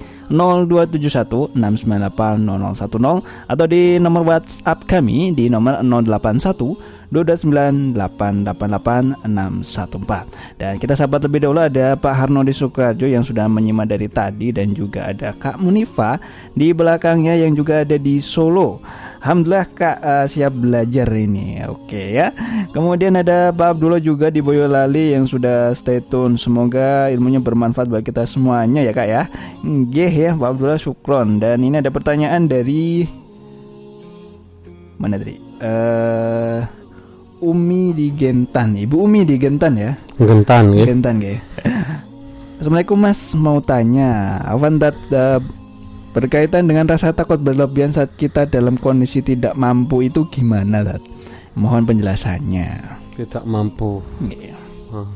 02716980010 1.55 3.47
Atau 3.47 3.65
di 3.71 3.95
nomor 3.95 4.27
WhatsApp 4.27 4.83
kami 4.83 5.31
di 5.31 5.47
nomor 5.47 5.79
081 5.79 6.94
229888614 7.15 8.59
Dan 10.59 10.75
kita 10.75 10.99
sahabat 10.99 11.23
lebih 11.23 11.47
dahulu 11.47 11.63
ada 11.63 11.95
Pak 11.95 12.11
Harnodi 12.11 12.51
Sukarjo 12.51 13.07
yang 13.07 13.23
sudah 13.23 13.47
menyimak 13.47 13.87
dari 13.87 14.11
tadi 14.11 14.51
Dan 14.51 14.75
juga 14.75 15.15
ada 15.15 15.31
Kak 15.31 15.63
Munifa 15.63 16.19
di 16.55 16.71
belakangnya 16.71 17.35
yang 17.35 17.51
juga 17.51 17.83
ada 17.83 17.99
di 17.99 18.23
Solo. 18.23 18.79
Alhamdulillah 19.25 19.65
kak 19.73 19.97
uh, 20.05 20.25
siap 20.29 20.53
belajar 20.53 21.09
ini. 21.17 21.57
Oke 21.65 22.13
ya. 22.13 22.29
Kemudian 22.69 23.17
ada 23.17 23.49
Pak 23.49 23.73
Abdullah 23.73 23.97
juga 23.97 24.29
di 24.29 24.37
Boyolali 24.37 25.17
Yang 25.17 25.33
sudah 25.33 25.73
stay 25.73 25.97
tune. 25.97 26.37
Semoga 26.37 27.09
ilmunya 27.09 27.41
bermanfaat 27.41 27.89
bagi 27.89 28.13
kita 28.13 28.29
semuanya 28.29 28.85
ya 28.85 28.93
kak 28.93 29.09
ya. 29.09 29.25
Gih 29.65 30.13
ya 30.13 30.37
Pak 30.37 30.49
Abdullah 30.53 30.77
syukron. 30.77 31.41
Dan 31.41 31.65
ini 31.65 31.81
ada 31.81 31.89
pertanyaan 31.89 32.45
dari 32.45 33.09
Mana 35.01 35.17
tadi? 35.17 35.35
Uh, 35.59 36.63
Umi 37.45 37.93
di 37.93 38.09
Gentan. 38.09 38.73
Ibu 38.73 39.05
Umi 39.05 39.21
di 39.21 39.37
Gentan 39.37 39.77
ya. 39.77 39.93
Gentan 40.17 40.73
ya. 40.73 40.85
Gentan 40.89 41.15
ya. 41.21 41.37
Assalamualaikum 42.55 42.97
Mas, 42.97 43.21
mau 43.35 43.59
tanya, 43.59 44.39
Avandat 44.47 44.95
uh, 45.11 45.43
berkaitan 46.15 46.65
dengan 46.65 46.87
rasa 46.87 47.11
takut 47.11 47.37
berlebihan 47.37 47.91
saat 47.91 48.15
kita 48.15 48.47
dalam 48.47 48.79
kondisi 48.79 49.19
tidak 49.19 49.53
mampu 49.59 50.07
itu 50.07 50.23
gimana, 50.31 50.81
Tat? 50.81 51.03
Mohon 51.59 51.93
penjelasannya. 51.93 52.69
Tidak 53.19 53.43
mampu. 53.43 53.99
Iya. 54.23 54.55
Hmm. 54.89 55.11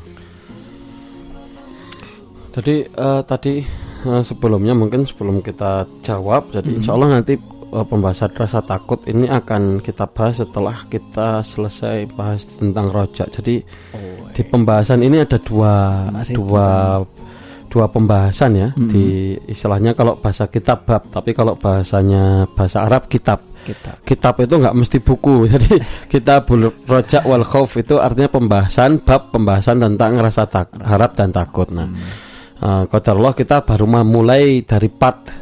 Jadi 2.52 2.84
uh, 2.92 3.24
tadi 3.24 3.64
uh, 4.04 4.20
sebelumnya 4.20 4.76
mungkin 4.76 5.08
sebelum 5.08 5.40
kita 5.40 5.88
jawab, 6.04 6.52
jadi 6.52 6.60
mm 6.60 6.70
-hmm. 6.70 6.78
insya 6.84 6.92
Allah 6.92 7.10
nanti 7.18 7.34
pembahasan 7.70 8.34
rasa 8.34 8.60
takut 8.66 8.98
ini 9.06 9.30
akan 9.30 9.78
kita 9.78 10.10
bahas 10.10 10.42
setelah 10.42 10.82
kita 10.90 11.40
selesai 11.46 12.10
bahas 12.18 12.42
tentang 12.58 12.90
rojak. 12.90 13.30
Jadi 13.30 13.62
oh, 13.94 14.26
di 14.34 14.42
iya. 14.42 14.50
pembahasan 14.50 15.00
ini 15.06 15.22
ada 15.22 15.38
dua 15.38 16.06
Masih 16.10 16.34
dua 16.34 16.66
kita. 16.66 17.70
dua 17.70 17.86
pembahasan 17.86 18.50
ya. 18.58 18.68
Mm 18.74 18.76
-hmm. 18.76 18.90
Di 18.90 19.04
istilahnya 19.46 19.94
kalau 19.94 20.18
bahasa 20.18 20.50
kitab 20.50 20.82
bab, 20.82 21.06
tapi 21.14 21.30
kalau 21.30 21.54
bahasanya 21.54 22.50
bahasa 22.58 22.82
Arab 22.82 23.06
kitab. 23.06 23.38
Kitab. 23.60 23.94
Kitab 24.02 24.34
itu 24.42 24.54
nggak 24.58 24.76
mesti 24.76 24.98
buku. 24.98 25.34
Jadi 25.54 25.78
kita 26.10 26.42
rojak 26.90 27.22
wal 27.22 27.46
khauf 27.46 27.78
itu 27.78 28.02
artinya 28.02 28.28
pembahasan 28.28 28.98
bab 28.98 29.30
pembahasan 29.30 29.78
tentang 29.78 30.18
rasa 30.18 30.50
tak 30.50 30.74
harap 30.82 31.14
dan 31.14 31.30
takut. 31.30 31.70
Nah, 31.70 31.86
hmm. 31.86 32.86
uh, 32.90 33.10
Allah 33.14 33.32
kita 33.38 33.62
baru 33.62 33.86
memulai 33.86 34.66
dari 34.66 34.90
part 34.90 35.39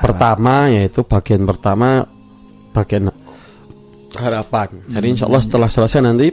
pertama 0.00 0.72
yaitu 0.72 1.04
bagian 1.04 1.44
pertama 1.44 2.04
bagian 2.72 3.12
harapan. 4.16 4.68
Jadi 4.90 5.06
insya 5.06 5.30
Allah 5.30 5.42
setelah 5.42 5.68
selesai 5.70 6.00
nanti 6.02 6.28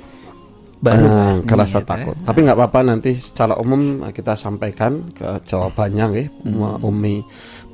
baru 0.77 1.05
uh, 1.05 1.35
kerasa 1.45 1.81
ya, 1.81 1.85
takut. 1.85 2.15
Ya. 2.17 2.23
Tapi 2.31 2.39
nggak 2.45 2.57
apa-apa 2.57 2.79
nanti 2.85 3.11
secara 3.17 3.57
umum 3.57 4.01
kita 4.09 4.33
sampaikan 4.37 5.09
ke 5.13 5.41
jawabannya 5.45 6.05
ya, 6.13 6.25
hmm. 6.25 6.85
Umi 6.85 7.15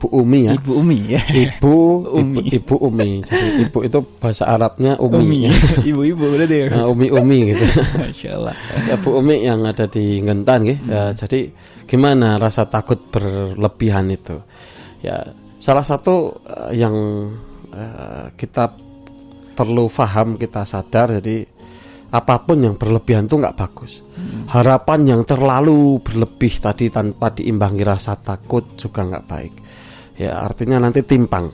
Bu 0.03 0.11
Umi 0.19 0.51
ya. 0.51 0.53
Ibu 0.59 0.71
Umi 0.83 0.97
ya. 1.15 1.21
Ibu 1.31 1.75
Umi. 2.19 2.43
Ibu, 2.51 2.75
Ibu 2.75 2.75
Umi. 2.91 3.09
Jadi 3.23 3.47
ibu 3.63 3.79
itu 3.87 3.99
bahasa 4.19 4.43
Arabnya 4.51 4.99
Umi. 4.99 5.23
umi. 5.23 5.37
Ya. 5.47 5.51
Ibu-ibu 5.95 6.23
berarti 6.35 6.55
ya. 6.59 6.67
Nah, 6.75 6.91
umi 6.91 7.07
Umi 7.07 7.55
gitu. 7.55 7.63
Masya 7.95 8.29
Allah. 8.35 8.55
Ya 8.83 8.95
Bu 8.99 9.15
Umi 9.15 9.47
yang 9.47 9.63
ada 9.63 9.87
di 9.87 10.19
Ngentan 10.19 10.67
ya. 10.67 10.75
Hmm. 10.75 10.91
ya. 10.91 11.03
Jadi 11.15 11.39
gimana 11.87 12.35
rasa 12.35 12.67
takut 12.67 12.99
berlebihan 13.15 14.11
itu? 14.11 14.35
Ya 14.99 15.23
salah 15.63 15.87
satu 15.87 16.43
uh, 16.43 16.71
yang 16.75 16.91
uh, 17.71 18.27
kita 18.35 18.67
perlu 19.55 19.87
paham 19.87 20.35
kita 20.35 20.67
sadar 20.67 21.23
jadi 21.23 21.47
apa 22.13 22.43
pun 22.43 22.61
yang 22.61 22.75
berlebihan 22.75 23.25
itu 23.25 23.39
nggak 23.39 23.57
bagus. 23.57 24.03
Hmm. 24.13 24.45
harapan 24.45 25.17
yang 25.17 25.21
terlalu 25.25 25.97
berlebih 26.03 26.61
tadi 26.61 26.93
tanpa 26.93 27.33
diimbangi 27.33 27.81
rasa 27.81 28.19
takut 28.19 28.75
juga 28.75 29.07
nggak 29.07 29.25
baik. 29.25 29.53
Ya 30.21 30.37
artinya 30.37 30.77
nanti 30.77 31.01
timpang. 31.01 31.49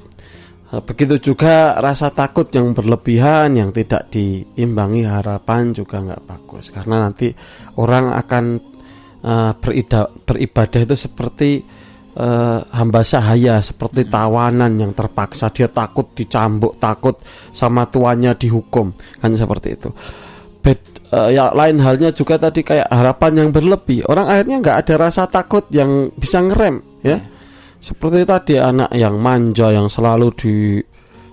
Eh, 0.69 0.81
begitu 0.83 1.31
juga 1.31 1.79
rasa 1.79 2.11
takut 2.11 2.51
yang 2.51 2.75
berlebihan 2.75 3.55
yang 3.55 3.71
tidak 3.71 4.11
diimbangi 4.11 5.07
harapan 5.07 5.71
juga 5.71 6.03
nggak 6.03 6.23
bagus. 6.27 6.75
Karena 6.75 7.07
nanti 7.07 7.31
orang 7.79 8.11
akan 8.19 8.45
uh, 9.23 9.51
berida, 9.63 10.11
beribadah 10.11 10.81
itu 10.83 10.95
seperti 10.99 11.49
uh, 12.19 12.59
hamba 12.75 13.01
sahaya 13.07 13.63
seperti 13.63 14.03
hmm. 14.05 14.11
tawanan 14.11 14.71
yang 14.75 14.91
terpaksa. 14.91 15.47
Dia 15.55 15.71
takut 15.71 16.11
dicambuk 16.11 16.75
takut 16.77 17.15
sama 17.55 17.87
tuannya 17.87 18.35
dihukum. 18.35 18.91
Kan 19.23 19.39
seperti 19.39 19.79
itu. 19.79 19.89
Bed, 20.59 20.79
uh, 21.15 21.31
ya 21.31 21.55
lain 21.55 21.79
halnya 21.79 22.11
juga 22.11 22.35
tadi 22.35 22.67
kayak 22.67 22.91
harapan 22.91 23.47
yang 23.47 23.49
berlebih. 23.55 24.03
Orang 24.11 24.27
akhirnya 24.27 24.59
nggak 24.59 24.77
ada 24.83 24.95
rasa 25.07 25.23
takut 25.31 25.63
yang 25.71 26.11
bisa 26.19 26.43
ngerem 26.43 26.83
ya. 27.01 27.17
Hmm 27.17 27.39
seperti 27.79 28.27
tadi 28.27 28.53
anak 28.59 28.91
yang 28.91 29.15
manja 29.17 29.71
yang 29.71 29.87
selalu 29.87 30.27
di 30.35 30.55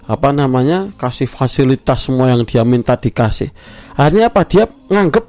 apa 0.06 0.30
namanya 0.30 0.94
kasih 0.94 1.26
fasilitas 1.26 2.06
semua 2.06 2.30
yang 2.30 2.46
dia 2.46 2.62
minta 2.62 2.94
dikasih. 2.94 3.50
Akhirnya 3.98 4.30
apa? 4.30 4.46
Dia 4.46 4.64
nganggep 4.70 5.24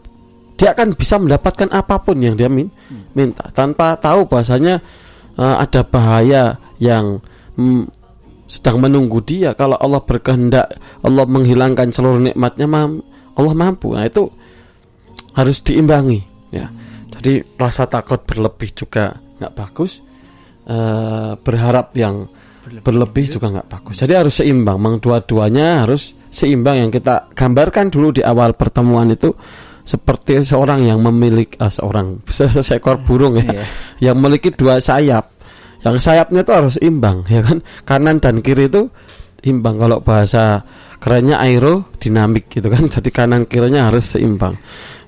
dia 0.58 0.78
akan 0.78 0.94
bisa 0.94 1.18
mendapatkan 1.18 1.70
apa 1.74 1.98
pun 2.06 2.22
yang 2.22 2.38
dia 2.38 2.46
min 2.46 2.70
minta. 3.18 3.50
Tanpa 3.50 3.98
tahu 3.98 4.30
bahasanya 4.30 4.78
uh, 5.38 5.56
ada 5.62 5.82
bahaya 5.86 6.58
yang 6.82 7.22
mm, 7.56 7.88
sedang 8.50 8.82
menunggu 8.82 9.22
dia. 9.22 9.54
Kalau 9.54 9.78
Allah 9.78 10.02
berkehendak 10.02 10.78
Allah 11.06 11.26
menghilangkan 11.28 11.94
seluruh 11.94 12.20
nikmatnya 12.20 12.66
Allah 13.38 13.54
mampu. 13.54 13.94
Nah 13.94 14.08
itu 14.08 14.28
harus 15.38 15.62
diimbangi 15.62 16.20
ya. 16.50 16.68
Jadi 17.18 17.42
rasa 17.58 17.86
takut 17.86 18.22
berlebih 18.26 18.74
juga 18.74 19.14
nggak 19.38 19.54
bagus. 19.54 20.02
Uh, 20.68 21.40
berharap 21.48 21.96
yang 21.96 22.28
berlebih, 22.60 22.84
berlebih 22.84 23.26
juga 23.40 23.48
nggak 23.56 23.70
bagus. 23.72 23.96
Jadi 24.04 24.14
harus 24.20 24.36
seimbang, 24.36 24.76
memang 24.76 25.00
dua-duanya 25.00 25.88
harus 25.88 26.12
seimbang. 26.28 26.84
Yang 26.84 27.00
kita 27.00 27.32
gambarkan 27.32 27.88
dulu 27.88 28.20
di 28.20 28.22
awal 28.22 28.52
pertemuan 28.52 29.08
itu 29.08 29.32
seperti 29.88 30.44
seorang 30.44 30.84
yang 30.84 31.00
memiliki 31.00 31.56
uh, 31.64 31.72
seorang 31.72 32.20
seekor 32.68 33.00
burung 33.08 33.40
ya, 33.40 33.48
yeah. 33.48 33.68
yang 34.12 34.20
memiliki 34.20 34.52
dua 34.52 34.84
sayap. 34.84 35.32
Yang 35.88 36.04
sayapnya 36.04 36.44
itu 36.44 36.52
harus 36.52 36.76
imbang 36.84 37.24
ya 37.32 37.40
kan, 37.40 37.64
kanan 37.88 38.20
dan 38.20 38.44
kiri 38.44 38.68
itu 38.68 38.92
imbang. 39.48 39.80
Kalau 39.80 40.04
bahasa 40.04 40.68
kerennya 41.00 41.40
aerodinamik 41.40 42.52
gitu 42.52 42.68
kan, 42.68 42.84
jadi 43.00 43.10
kanan 43.16 43.48
kirinya 43.48 43.88
harus 43.88 44.12
seimbang. 44.12 44.60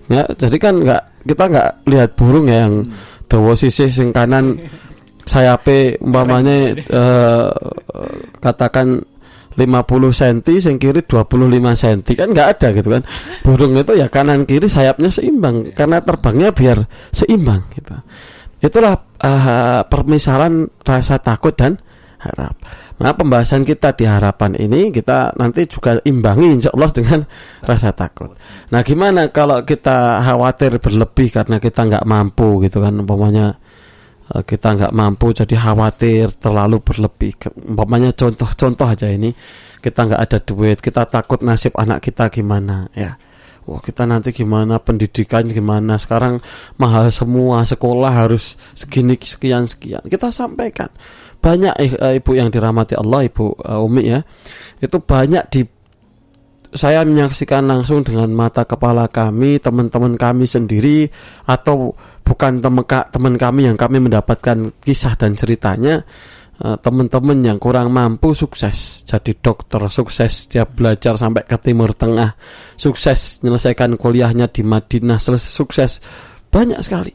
Ya, 0.07 0.23
jadi 0.31 0.57
kan 0.57 0.79
nggak 0.79 1.27
kita 1.27 1.43
nggak 1.51 1.69
lihat 1.85 2.09
burung 2.15 2.47
ya 2.47 2.65
yang 2.65 2.87
hmm. 2.87 3.27
dawa 3.27 3.53
sisih 3.59 3.91
sing 3.91 4.15
kanan 4.15 4.55
sayape 5.29 5.99
umpamanya 6.01 6.73
uh, 6.89 7.51
katakan 8.41 9.03
50 9.59 10.15
cm 10.15 10.39
sing 10.63 10.75
kiri 10.79 11.03
25 11.03 11.51
cm 11.51 11.99
kan 12.15 12.27
nggak 12.31 12.47
ada 12.55 12.67
gitu 12.71 12.89
kan. 12.95 13.03
Burung 13.43 13.75
itu 13.75 13.99
ya 13.99 14.07
kanan 14.07 14.47
kiri 14.47 14.71
sayapnya 14.71 15.11
seimbang. 15.11 15.75
Karena 15.75 15.99
terbangnya 15.99 16.55
biar 16.55 16.87
seimbang 17.11 17.67
gitu. 17.75 17.91
Itulah 18.63 18.95
uh, 19.19 19.83
permisalan 19.87 20.71
rasa 20.87 21.19
takut 21.19 21.51
dan 21.55 21.79
harap. 22.19 22.55
Nah 22.99 23.15
pembahasan 23.15 23.63
kita 23.63 23.95
di 23.95 24.03
harapan 24.03 24.59
ini 24.59 24.91
kita 24.91 25.39
nanti 25.39 25.63
juga 25.71 26.03
imbangi 26.03 26.59
insya 26.59 26.75
Allah 26.75 26.91
dengan 26.91 27.19
rasa 27.63 27.95
takut. 27.95 28.35
Nah 28.75 28.83
gimana 28.83 29.31
kalau 29.31 29.63
kita 29.63 30.19
khawatir 30.19 30.83
berlebih 30.83 31.31
karena 31.31 31.63
kita 31.63 31.87
nggak 31.87 32.03
mampu 32.03 32.59
gitu 32.67 32.83
kan? 32.83 32.99
Umpamanya 32.99 33.55
kita 34.29 34.77
nggak 34.77 34.93
mampu 34.93 35.33
jadi 35.33 35.55
khawatir 35.57 36.29
terlalu 36.37 36.77
berlebih. 36.85 37.33
Umpamanya 37.65 38.13
contoh-contoh 38.13 38.85
aja 38.85 39.09
ini. 39.09 39.33
Kita 39.79 40.05
nggak 40.05 40.21
ada 40.21 40.37
duit 40.43 40.77
kita 40.83 41.07
takut 41.07 41.39
nasib 41.41 41.73
anak 41.79 42.03
kita 42.03 42.29
gimana 42.29 42.91
ya. 42.93 43.15
Wah 43.69 43.81
kita 43.85 44.05
nanti 44.09 44.33
gimana 44.33 44.77
pendidikan 44.81 45.45
gimana. 45.49 45.97
Sekarang 45.97 46.41
mahal 46.81 47.09
semua 47.13 47.61
sekolah 47.65 48.09
harus 48.09 48.57
segini 48.73 49.17
sekian 49.17 49.65
sekian. 49.69 50.01
Kita 50.05 50.33
sampaikan. 50.33 50.89
Banyak 51.39 51.73
eh, 51.79 52.19
ibu 52.19 52.31
yang 52.35 52.51
dirahmati 52.51 52.99
Allah 52.99 53.29
ibu 53.29 53.55
uh, 53.55 53.85
Umi 53.85 54.09
ya. 54.09 54.19
Itu 54.81 54.99
banyak 54.99 55.43
di 55.53 55.61
saya 56.69 57.01
menyaksikan 57.01 57.65
langsung 57.65 58.05
dengan 58.05 58.29
mata 58.29 58.61
kepala 58.61 59.09
kami, 59.09 59.57
teman-teman 59.57 60.13
kami 60.13 60.45
sendiri, 60.45 61.09
atau 61.49 61.97
bukan 62.21 62.61
teman 62.61 63.35
kami 63.41 63.65
yang 63.65 63.73
kami 63.73 63.97
mendapatkan 63.97 64.69
kisah 64.85 65.17
dan 65.17 65.33
ceritanya, 65.33 66.05
eh, 66.61 66.77
teman-teman 66.77 67.41
yang 67.41 67.57
kurang 67.57 67.89
mampu 67.89 68.37
sukses 68.37 69.01
jadi 69.01 69.33
dokter, 69.41 69.81
sukses 69.89 70.45
dia 70.45 70.69
belajar 70.69 71.17
sampai 71.17 71.41
ke 71.41 71.57
Timur 71.57 71.89
Tengah, 71.97 72.37
sukses 72.77 73.41
menyelesaikan 73.41 73.97
kuliahnya 73.97 74.45
di 74.53 74.61
Madinah, 74.61 75.17
selesai 75.17 75.49
sukses 75.49 75.91
banyak 76.53 76.77
sekali, 76.85 77.13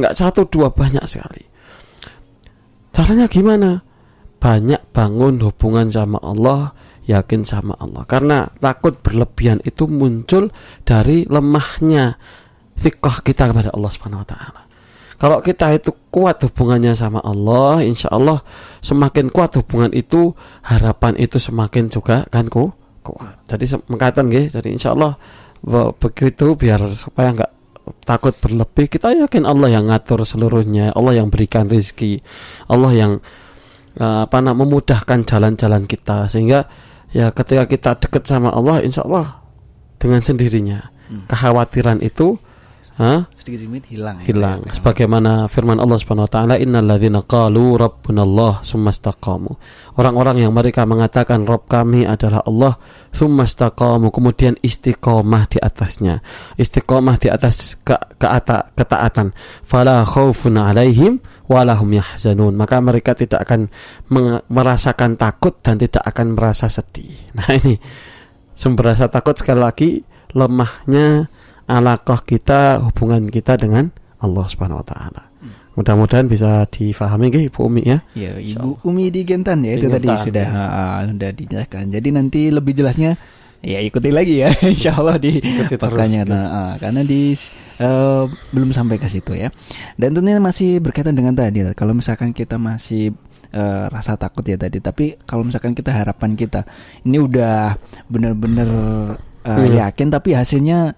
nggak 0.00 0.16
satu 0.16 0.48
dua 0.48 0.72
banyak 0.72 1.04
sekali. 1.04 1.44
Caranya 2.94 3.28
gimana? 3.28 3.84
Banyak 4.40 4.92
bangun 4.94 5.40
hubungan 5.44 5.88
sama 5.90 6.20
Allah 6.22 6.83
yakin 7.04 7.44
sama 7.44 7.76
Allah 7.80 8.04
karena 8.08 8.48
takut 8.60 8.96
berlebihan 9.00 9.60
itu 9.64 9.84
muncul 9.84 10.48
dari 10.84 11.28
lemahnya 11.28 12.16
fikah 12.74 13.22
kita 13.22 13.50
kepada 13.50 13.70
Allah 13.72 13.90
Subhanahu 13.92 14.22
wa 14.24 14.28
taala. 14.28 14.60
Kalau 15.14 15.38
kita 15.40 15.70
itu 15.72 15.94
kuat 16.10 16.42
hubungannya 16.42 16.92
sama 16.98 17.22
Allah, 17.22 17.80
insya 17.86 18.10
Allah 18.10 18.42
semakin 18.82 19.30
kuat 19.30 19.54
hubungan 19.56 19.94
itu, 19.94 20.34
harapan 20.66 21.14
itu 21.16 21.38
semakin 21.38 21.86
juga 21.86 22.26
kan 22.28 22.50
ku 22.50 22.74
kuat. 23.06 23.46
Jadi 23.46 23.78
mengatakan 23.86 24.26
gitu, 24.28 24.58
jadi 24.58 24.68
insya 24.74 24.92
Allah 24.92 25.14
begitu 25.96 26.58
biar 26.58 26.92
supaya 26.92 27.30
nggak 27.30 27.52
takut 28.04 28.34
berlebih, 28.36 28.90
kita 28.90 29.14
yakin 29.14 29.48
Allah 29.48 29.80
yang 29.80 29.88
ngatur 29.88 30.26
seluruhnya, 30.26 30.92
Allah 30.92 31.22
yang 31.22 31.30
berikan 31.30 31.70
rezeki, 31.70 32.20
Allah 32.68 32.92
yang 32.92 33.12
uh, 34.00 34.26
apa 34.26 34.38
namanya 34.42 34.66
memudahkan 34.66 35.24
jalan-jalan 35.24 35.84
kita 35.86 36.26
sehingga 36.26 36.66
ya 37.14 37.30
ketika 37.30 37.64
kita 37.70 37.90
dekat 37.96 38.26
sama 38.26 38.50
Allah 38.50 38.82
insya 38.82 39.06
Allah 39.06 39.40
dengan 40.02 40.20
sendirinya. 40.20 40.92
Hmm. 41.04 41.28
kekhawatiran 41.28 42.00
itu 42.00 42.40
ha? 42.96 43.28
sedikit 43.36 43.66
demi 43.66 43.84
hilang 43.92 44.24
hilang. 44.24 44.64
Ya, 44.64 44.72
sebagaimana 44.72 45.52
firman 45.52 45.76
Allah 45.76 46.00
Subhanahu 46.00 46.26
wa 46.26 46.32
taala 46.32 46.54
innalladzina 46.56 47.20
qalu 47.26 47.76
rabbunallah 47.76 48.64
tsumastaqamu 48.64 49.52
orang-orang 50.00 50.46
yang 50.46 50.52
mereka 50.54 50.88
mengatakan 50.88 51.44
Rob 51.44 51.66
kami 51.66 52.08
adalah 52.08 52.40
Allah 52.46 52.80
tsumastaqamu 53.14 54.10
kemudian 54.10 54.58
istiqomah 54.64 55.44
di 55.50 55.58
atasnya. 55.62 56.24
Istiqomah 56.58 57.16
di 57.20 57.28
atas 57.30 57.78
ke, 57.84 57.94
ke 58.18 58.26
ata, 58.26 58.72
ketaatan. 58.74 59.36
Fala 59.62 60.02
khaufun 60.02 60.58
alaihim 60.58 61.22
walahum 61.44 61.92
yahzanun 61.92 62.56
maka 62.56 62.80
mereka 62.80 63.12
tidak 63.12 63.44
akan 63.44 63.68
merasakan 64.48 65.20
takut 65.20 65.60
dan 65.60 65.76
tidak 65.76 66.00
akan 66.04 66.32
merasa 66.32 66.72
sedih 66.72 67.12
nah 67.36 67.52
ini 67.52 67.76
sumber 68.56 68.94
rasa 68.94 69.10
takut 69.10 69.36
sekali 69.36 69.60
lagi 69.60 69.90
lemahnya 70.32 71.28
alaqah 71.68 72.20
kita 72.24 72.80
hubungan 72.80 73.28
kita 73.28 73.60
dengan 73.60 73.92
Allah 74.20 74.44
Subhanahu 74.48 74.80
wa 74.80 74.86
taala 74.86 75.22
hmm. 75.44 75.76
mudah-mudahan 75.76 76.26
bisa 76.30 76.64
difahami 76.68 77.28
gitu 77.28 77.52
Ibu 77.52 77.60
Umi 77.68 77.82
ya. 77.84 77.98
Ya, 78.16 78.32
Ibu. 78.40 78.80
Umi 78.84 79.12
di 79.12 79.22
Gentan 79.28 79.64
ya 79.64 79.76
di 79.76 79.84
itu 79.84 79.88
Gentan, 79.92 80.00
tadi 80.00 80.10
sudah 80.30 80.46
ya. 80.48 80.64
uh, 80.64 81.00
sudah 81.12 81.30
dijelaskan. 81.34 81.84
Jadi 81.92 82.08
nanti 82.14 82.40
lebih 82.48 82.72
jelasnya 82.72 83.20
ya 83.64 83.80
ikuti 83.80 84.12
lagi 84.12 84.44
ya 84.44 84.52
insya 84.72 85.00
Allah 85.00 85.16
di 85.16 85.40
pertanyaan 85.74 86.28
gitu. 86.28 86.36
uh, 86.36 86.72
karena 86.76 87.00
di 87.02 87.32
uh, 87.80 88.28
belum 88.52 88.70
sampai 88.76 89.00
ke 89.00 89.08
situ 89.08 89.32
ya 89.32 89.48
dan 89.96 90.12
tentunya 90.12 90.38
masih 90.38 90.78
berkaitan 90.84 91.16
dengan 91.16 91.32
tadi 91.32 91.64
kalau 91.72 91.96
misalkan 91.96 92.36
kita 92.36 92.60
masih 92.60 93.16
uh, 93.56 93.88
rasa 93.88 94.20
takut 94.20 94.44
ya 94.44 94.60
tadi 94.60 94.78
tapi 94.84 95.16
kalau 95.24 95.48
misalkan 95.48 95.72
kita 95.72 95.90
harapan 95.90 96.36
kita 96.36 96.68
ini 97.08 97.16
udah 97.16 97.80
benar-benar 98.12 98.70
uh, 99.48 99.48
hmm. 99.48 99.80
yakin 99.80 100.08
tapi 100.12 100.36
hasilnya 100.36 100.92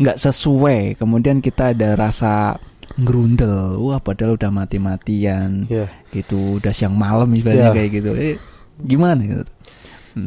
nggak 0.00 0.16
sesuai 0.16 0.96
kemudian 0.96 1.44
kita 1.44 1.76
ada 1.76 1.92
rasa 1.92 2.56
ngerundel 2.96 3.76
wah 3.78 4.00
padahal 4.00 4.34
udah 4.40 4.48
mati-matian 4.48 5.68
yeah. 5.68 5.92
gitu 6.10 6.58
udah 6.58 6.72
siang 6.72 6.96
malam 6.96 7.28
misalnya 7.28 7.70
yeah. 7.70 7.76
kayak 7.76 7.90
gitu 8.00 8.10
eh, 8.16 8.36
gimana 8.80 9.20
gitu 9.20 9.44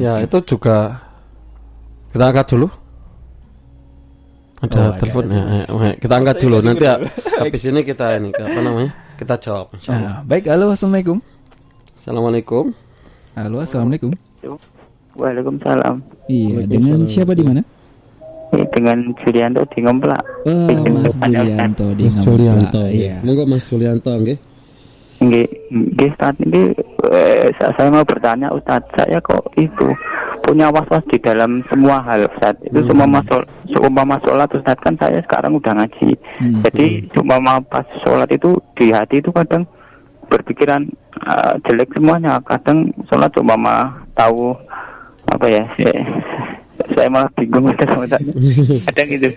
ya 0.00 0.22
itu 0.22 0.38
juga 0.56 1.02
kita 2.14 2.30
angkat 2.30 2.46
dulu. 2.54 2.70
Ada 4.62 4.78
oh, 4.78 4.90
telepon 4.94 5.24
ya, 5.34 5.42
ya. 5.66 5.90
Kita 5.98 6.14
angkat 6.14 6.36
dulu 6.46 6.56
nanti 6.62 6.86
ya, 6.86 6.94
habis 7.42 7.62
ini 7.66 7.82
kita 7.82 8.14
ini 8.22 8.30
apa 8.30 8.60
namanya? 8.62 8.90
Kita 9.18 9.34
jawab 9.42 9.74
Ah, 9.90 10.22
baik, 10.22 10.46
halo 10.46 10.70
Assalamualaikum. 10.70 11.18
Assalamualaikum. 11.98 12.70
Halo, 13.34 13.56
Assalamualaikum. 13.66 14.14
Waalaikumsalam. 15.18 16.06
Iya, 16.30 16.70
dengan 16.70 17.02
siapa 17.02 17.34
di 17.34 17.42
mana? 17.42 17.66
Dengan 18.70 19.10
Julianto 19.18 19.66
di 19.74 19.78
Ngomplak. 19.82 20.22
Oh, 20.46 20.70
Mas 20.70 21.18
Julianto 21.18 21.86
di 21.98 22.02
Mas 22.06 22.16
Julianto. 22.22 22.82
Iya. 22.94 23.26
Monggo 23.26 23.42
Mas 23.50 23.66
Julianto 23.66 24.14
nggih. 24.14 24.38
Nggih, 25.18 25.48
nggih 25.66 26.10
saat 26.14 26.38
ini 26.46 26.70
sa- 27.58 27.74
saya 27.74 27.90
mau 27.90 28.06
bertanya 28.06 28.54
Ustadz, 28.54 28.86
saya 28.94 29.18
kok 29.18 29.50
itu 29.58 29.90
punya 30.44 30.68
was-was 30.68 31.00
di 31.08 31.16
dalam 31.16 31.64
semua 31.72 32.04
hal 32.04 32.28
Ustadz. 32.28 32.60
Itu 32.68 32.84
semua 32.84 33.08
masuk 33.08 33.48
seumpama 33.72 34.20
sholat 34.20 34.52
Ustadz 34.52 34.84
kan 34.84 34.94
saya 35.00 35.18
sekarang 35.24 35.56
udah 35.56 35.72
ngaji. 35.72 36.12
Hmm. 36.38 36.60
Jadi 36.68 37.08
seumpama 37.16 37.64
pas 37.64 37.88
sholat 38.04 38.28
itu 38.28 38.60
di 38.76 38.92
hati 38.92 39.24
itu 39.24 39.32
kadang 39.32 39.64
berpikiran 40.28 40.84
eh, 41.24 41.54
jelek 41.64 41.96
semuanya. 41.96 42.44
Kadang 42.44 42.92
sholat 43.08 43.32
seumpama 43.32 44.04
tahu 44.12 44.52
apa 45.32 45.46
ya? 45.48 45.64
Saya, 45.80 46.04
saya 46.92 47.08
malah 47.08 47.30
bingung 47.40 47.72
sama. 47.80 48.04
Kadang 48.92 49.08
itu 49.08 49.28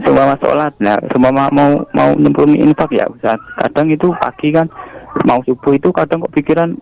seumpama 0.00 0.34
sholat, 0.40 0.72
nah 0.80 0.96
seumpama 1.12 1.52
mau 1.52 1.84
mau 1.92 2.16
nyemplungi 2.16 2.64
infak 2.64 2.88
ya 2.96 3.04
Ustadz. 3.12 3.44
Kadang 3.60 3.92
itu 3.92 4.08
pagi 4.16 4.48
kan 4.48 4.66
mau 5.28 5.38
subuh 5.46 5.78
itu 5.78 5.94
kadang 5.94 6.26
kok 6.26 6.34
pikiran 6.34 6.74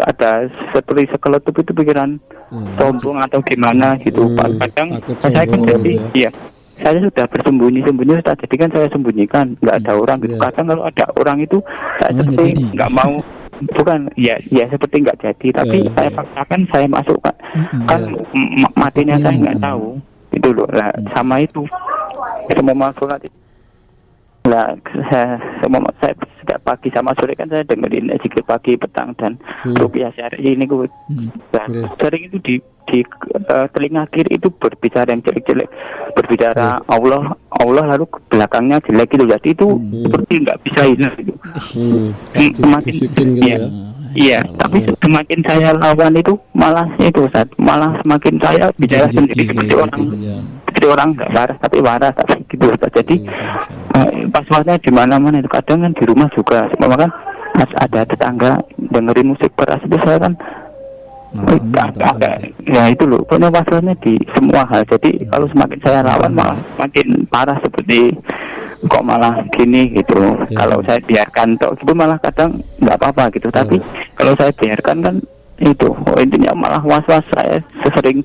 ada 0.00 0.30
seperti 0.70 1.08
sekeletup 1.08 1.54
itu 1.54 1.72
pikiran 1.72 2.16
Hmm. 2.46 2.70
sombong 2.76 3.18
atau 3.18 3.40
gimana 3.40 3.96
gitu 3.98 4.24
Hmm, 4.24 4.36
Pak. 4.36 4.48
kadang 4.62 4.88
saya 5.18 5.42
kan 5.42 5.60
jadi 5.60 5.92
ya. 5.96 6.08
iya 6.14 6.30
saya 6.76 6.98
sudah 7.00 7.24
bersembunyi-sembunyi 7.26 8.12
sudah 8.16 8.34
jadi 8.36 8.54
kan 8.56 8.68
saya 8.70 8.86
sembunyikan 8.88 9.46
nggak 9.58 9.76
ada 9.78 9.92
orang 9.92 10.18
gitu 10.20 10.34
Iya. 10.34 10.42
kadang 10.44 10.66
kalau 10.68 10.84
ada 10.84 11.04
orang 11.14 11.38
itu 11.40 11.58
saya 11.96 12.10
Oh, 12.12 12.16
seperti 12.20 12.46
nggak 12.70 12.90
mau 12.90 13.12
bukan 13.72 13.98
ya 14.14 14.34
ya 14.48 14.64
seperti 14.66 14.96
nggak 15.00 15.18
jadi 15.18 15.46
tapi 15.52 15.78
Iya, 15.80 15.90
saya 15.94 16.08
iya. 16.08 16.16
paksakan 16.16 16.60
saya 16.68 16.86
masuk. 16.86 17.18
Mm-mm. 17.18 17.86
kan 17.86 18.00
Iya. 18.02 18.22
m- 18.60 18.74
matinya 18.74 19.16
saya 19.16 19.34
nggak 19.36 19.56
Iya. 19.56 19.64
tahu 19.64 19.86
itu 20.30 20.48
loh 20.50 20.68
lah 20.68 20.90
sama 21.10 21.34
itu 21.38 21.62
semua 22.48 22.90
sholat 22.92 23.20
itu 23.20 23.38
Nah, 24.44 24.76
saya, 25.08 25.40
semua 25.58 25.80
saya 25.96 26.12
setiap 26.44 26.60
pagi 26.62 26.92
sama 26.92 27.16
sore 27.16 27.32
kan 27.32 27.48
saya 27.48 27.64
dengerin 27.64 28.12
zikir 28.20 28.44
pagi, 28.44 28.76
petang 28.76 29.16
dan 29.16 29.40
Hmm. 29.64 29.72
rupiah 29.74 30.12
syari 30.12 30.36
ini 30.44 30.62
gue 30.62 30.84
Hmm. 31.08 31.32
Iya. 31.50 31.88
sering 31.96 32.28
itu 32.28 32.36
di 32.38 32.54
di 32.84 33.00
eh, 33.34 33.66
telinga 33.72 34.04
kiri 34.06 34.36
itu 34.36 34.52
berbicara 34.52 35.08
yang 35.08 35.24
jelek-jelek, 35.24 35.72
berbicara 36.12 36.76
Allah, 36.84 37.32
Allah 37.50 37.84
lalu 37.96 38.04
ke 38.06 38.18
belakangnya 38.28 38.76
jelek 38.84 39.08
gitu. 39.08 39.24
Jadi 39.24 39.48
itu 39.50 39.66
Hmm. 39.66 40.04
seperti 40.04 40.32
nggak 40.44 40.58
bisa 40.62 40.82
hilang 40.84 41.14
gitu. 41.16 41.32
Hmm. 41.32 42.08
Hmm, 42.12 42.50
semakin 42.52 42.92
Dibisikin 42.92 43.28
gitu 43.32 43.48
iya. 43.48 43.56
ya. 43.56 43.68
Iya, 44.14 44.38
tapi 44.54 44.78
semakin 45.02 45.38
saya 45.42 45.74
lawan 45.74 46.14
itu 46.14 46.38
malah 46.54 46.86
itu 47.02 47.26
saat 47.34 47.50
malah 47.58 47.98
semakin 47.98 48.34
saya 48.38 48.70
bicara 48.78 49.10
sendiri 49.10 49.34
jadi- 49.34 49.50
seperti 49.50 49.74
orang 49.74 50.02
ya. 50.84 50.92
seperti 50.92 51.00
orang 51.00 51.08
nggak 51.16 51.30
waras 51.32 51.58
tapi 51.58 51.76
waras 51.80 52.12
tapi 52.12 52.34
gitu. 52.52 52.66
Jadi 52.94 53.16
Iya, 53.24 53.30
eh, 53.96 54.10
pas-pasnya 54.30 54.76
di 54.78 54.90
mana-mana 54.92 55.40
itu 55.40 55.48
kadang 55.50 55.82
kan 55.82 55.92
di 55.96 56.04
rumah 56.04 56.28
juga, 56.36 56.68
semua 56.76 56.96
kan 56.96 57.10
pas 57.54 57.70
ada 57.86 58.00
tetangga 58.04 58.52
dengerin 58.76 59.30
musik 59.30 59.50
keras 59.54 59.78
itu 59.86 59.96
saya 60.02 60.18
kan 60.18 60.34
gitu. 61.34 62.70
ya 62.70 62.82
itu 62.90 63.04
loh 63.06 63.22
pokoknya 63.26 63.50
masalahnya 63.50 63.94
di 64.02 64.18
semua 64.34 64.62
hal 64.70 64.82
jadi 64.86 65.10
kalau 65.30 65.46
semakin 65.50 65.78
saya 65.82 65.98
lawan 66.02 66.30
malah 66.34 66.58
semakin 66.74 67.26
parah 67.30 67.58
seperti 67.62 68.14
kok 68.86 69.02
malah 69.06 69.38
gini 69.54 69.90
gitu 69.94 70.18
Ya. 70.50 70.66
kalau 70.66 70.78
saya 70.82 70.98
biarkan 71.02 71.58
toh 71.58 71.72
gitu 71.78 71.94
malah 71.94 72.18
kadang 72.22 72.58
nggak 72.82 72.98
apa-apa 73.00 73.30
gitu 73.34 73.48
tapi 73.50 73.78
kalau 74.14 74.34
saya 74.38 74.50
biarkan 74.54 74.96
kan 75.02 75.14
itu 75.62 75.86
oh, 75.90 76.18
intinya 76.18 76.50
malah 76.58 76.82
was-was 76.82 77.22
saya 77.30 77.62
sesering 77.86 78.18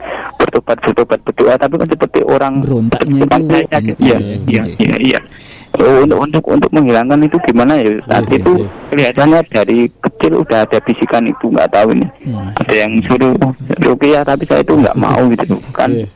bertobat 0.50 0.78
bertobat 0.82 1.20
berdoa 1.22 1.54
tapi 1.56 1.74
kan 1.78 1.88
seperti 1.88 2.20
orang 2.24 2.54
Berontaknya 2.60 3.14
itu 3.16 3.30
sakit. 3.70 3.82
gitu 3.86 4.02
iya 4.02 4.18
ya, 4.18 4.36
iya 4.43 4.62
gitu. 4.66 4.82
iya 4.82 4.97
iya 5.00 5.22
Oh, 5.70 6.02
untuk 6.02 6.18
untuk 6.18 6.43
untuk 6.50 6.70
menghilangkan 6.74 7.22
itu 7.22 7.38
gimana 7.45 7.78
ya 7.78 7.93
saat 8.04 8.26
Iya, 8.26 8.41
itu 8.41 8.52
iya. 8.58 8.68
kelihatannya 8.89 9.39
dari 9.47 9.80
kecil 10.02 10.41
udah 10.41 10.66
ada 10.66 10.82
bisikan 10.82 11.24
itu 11.24 11.45
nggak 11.45 11.70
tahu 11.70 11.93
ini 11.93 12.08
Hmm. 12.26 12.50
ada 12.58 12.74
yang 12.74 12.91
suruh 13.06 13.38
rupiah 13.78 14.26
tapi 14.26 14.43
saya 14.43 14.60
itu 14.60 14.74
nggak 14.74 14.97
mau 14.97 15.30
gitu 15.30 15.56
kan 15.70 15.93
Iya. 15.93 16.08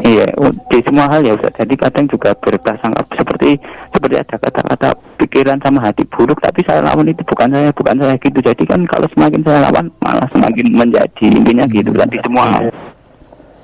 iya 0.00 0.26
oh, 0.34 0.48
di 0.66 0.80
semua 0.80 1.06
hal 1.06 1.20
ya 1.20 1.36
Ustaz. 1.36 1.60
jadi 1.60 1.74
kadang 1.76 2.08
juga 2.08 2.32
berprasangka 2.34 3.04
seperti 3.12 3.60
seperti 3.92 4.14
ada 4.16 4.36
kata-kata 4.40 4.88
pikiran 5.20 5.60
sama 5.60 5.78
hati 5.82 6.02
buruk 6.08 6.40
tapi 6.40 6.64
saya 6.64 6.80
lawan 6.80 7.04
itu 7.04 7.20
bukan 7.22 7.52
saya 7.52 7.68
bukan 7.70 7.94
saya 7.94 8.16
gitu 8.16 8.38
jadi 8.40 8.64
kan 8.64 8.80
kalau 8.88 9.06
semakin 9.12 9.40
saya 9.44 9.58
lawan 9.68 9.86
malah 10.00 10.26
semakin 10.32 10.66
menjadi 10.72 11.24
intinya 11.28 11.68
gitu 11.68 11.92
kan 11.92 12.08
di 12.08 12.18
semua 12.24 12.44
hal 12.48 12.64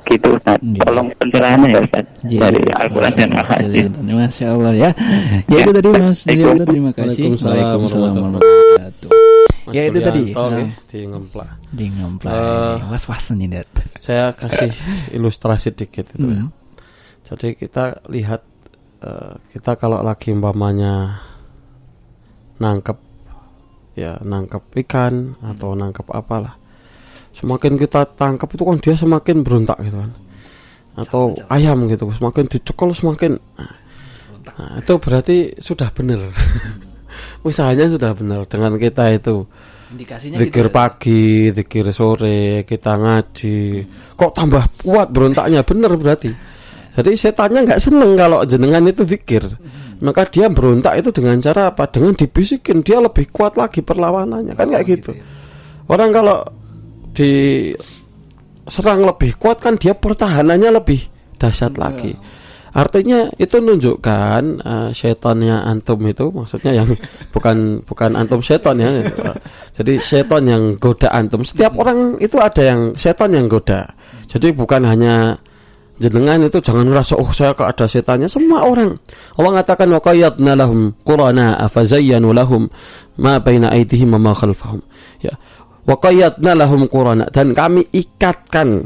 gitu 0.07 0.27
Ustaz. 0.33 0.59
Iya. 0.59 0.83
tolong 0.83 1.07
pencerahannya 1.15 1.69
ya 1.69 1.81
Ustaz 1.83 2.05
Iya, 2.23 2.41
dari 2.43 2.59
iya. 2.63 2.75
Al-Quran 2.79 3.13
dan 3.13 3.31
Al-Hadis. 3.35 3.85
Masya 3.99 4.47
Allah 4.49 4.73
ya. 4.73 4.91
Ya 5.47 5.53
Ya. 5.53 5.59
itu 5.61 5.71
tadi 5.73 5.89
Mas. 5.93 6.19
Julianto 6.23 6.65
terima 6.65 6.91
kasih. 6.91 7.23
Waalaikumsalam 7.29 8.11
warahmatullahi 8.13 8.15
wabarakatuh. 8.17 9.11
Ya 9.67 9.83
itu 9.85 9.99
tadi. 9.99 10.23
Julianto, 10.31 10.47
Nah. 10.49 10.71
di 10.87 10.99
ngemplak. 11.03 11.51
Di 11.69 11.87
ngemplak. 11.89 12.33
Eh, 12.33 12.77
Was-was 12.87 13.25
nih 13.33 13.49
Dat. 13.51 13.69
Saya 13.97 14.31
kasih 14.31 14.71
ilustrasi 15.11 15.71
dikit 15.71 16.07
itu 16.09 16.23
ya. 16.25 16.43
Hmm. 16.43 16.51
Jadi 17.27 17.49
kita 17.55 17.99
lihat 18.07 18.47
eh, 19.01 19.33
kita 19.51 19.75
kalau 19.75 19.99
lagi 20.01 20.31
umpamanya 20.31 21.19
nangkep 22.57 22.99
ya 23.95 24.17
nangkep 24.21 24.63
ikan 24.87 25.35
atau 25.43 25.75
nangkep 25.75 26.07
apalah. 26.09 26.57
Semakin 27.37 27.77
kita 27.77 28.09
tangkap 28.17 28.49
itu 28.49 28.65
kan 28.65 28.81
dia 28.81 28.97
semakin 28.97 29.45
berontak 29.45 29.77
gitu 29.85 30.01
kan. 30.01 30.13
Atau 30.97 31.37
ayam 31.53 31.85
gitu, 31.93 32.09
semakin 32.09 32.49
dicekol 32.49 32.97
semakin 32.97 33.37
Nah, 34.47 34.79
itu 34.81 34.95
berarti 35.03 35.59
sudah 35.59 35.91
benar. 35.91 36.33
Usahanya 37.49 37.91
sudah 37.91 38.15
benar 38.15 38.47
dengan 38.47 38.79
kita 38.79 39.11
itu 39.11 39.45
Indikasinya 39.87 40.43
Zikir 40.43 40.67
pagi, 40.75 41.55
zikir 41.55 41.87
sore, 41.95 42.67
kita 42.67 42.99
ngaji. 42.99 43.87
Kok 44.19 44.33
tambah 44.35 44.83
kuat 44.83 45.15
berontaknya? 45.15 45.63
Bener 45.63 45.95
berarti. 45.95 46.35
Jadi 46.97 47.11
setannya 47.15 47.63
nggak 47.63 47.79
seneng 47.79 48.19
kalau 48.19 48.43
jenengan 48.43 48.83
itu 48.91 49.07
zikir. 49.07 49.47
Maka 50.03 50.27
dia 50.27 50.51
berontak 50.51 50.99
itu 50.99 51.15
dengan 51.15 51.39
cara 51.39 51.71
apa? 51.71 51.87
Dengan 51.87 52.19
dibisikin 52.19 52.83
dia 52.83 52.99
lebih 52.99 53.31
kuat 53.31 53.55
lagi 53.55 53.79
perlawanannya. 53.79 54.59
Kan 54.59 54.75
kayak 54.75 54.87
gitu. 54.91 55.15
Orang 55.87 56.11
kalau 56.11 56.43
diserang 57.17 59.09
lebih 59.09 59.41
kuat 59.41 59.65
kan 59.65 59.81
dia 59.81 59.97
pertahanannya 59.97 60.71
lebih 60.77 61.01
dahsyat 61.41 61.81
lagi. 61.81 62.13
Artinya 62.77 63.33
itu 63.41 63.57
nunjukkan 63.57 64.43
eh, 64.61 64.89
setannya 64.93 65.65
antum 65.65 65.97
itu 66.05 66.29
maksudnya 66.29 66.77
yang 66.77 66.93
bukan 67.35 67.81
bukan 67.89 68.13
antum 68.13 68.45
setan 68.45 68.77
ya. 68.77 69.01
Jadi 69.73 69.97
setan 69.97 70.45
yang 70.45 70.77
goda 70.77 71.09
antum. 71.09 71.41
Setiap 71.41 71.73
orang 71.81 72.21
itu 72.21 72.37
ada 72.37 72.61
yang 72.61 72.93
setan 73.01 73.33
yang 73.33 73.49
goda. 73.49 73.89
Jadi 74.29 74.53
bukan 74.53 74.85
hanya 74.85 75.41
jenengan 75.97 76.45
itu 76.45 76.61
jangan 76.61 76.85
merasa 76.85 77.17
oh 77.17 77.33
saya 77.33 77.57
kok 77.57 77.65
ada 77.65 77.89
setannya 77.89 78.29
semua 78.29 78.69
orang. 78.69 78.93
Allah 79.41 79.51
mengatakan 79.57 79.89
wa 79.89 80.01
qayyadna 80.05 80.53
lahum 80.53 80.93
qurana 81.01 81.57
afazayyanu 81.65 82.37
lahum 82.37 82.69
ma 83.17 83.41
baina 83.41 83.73
aydihim 83.73 84.13
wa 84.13 84.21
ma 84.21 84.33
khalfahum. 84.37 84.85
Ya. 85.25 85.33
Wa 85.87 85.97
qayyadna 85.97 86.53
lahum 86.59 86.91
qurana. 86.91 87.31
Dan 87.31 87.55
kami 87.55 87.87
ikatkan 87.95 88.85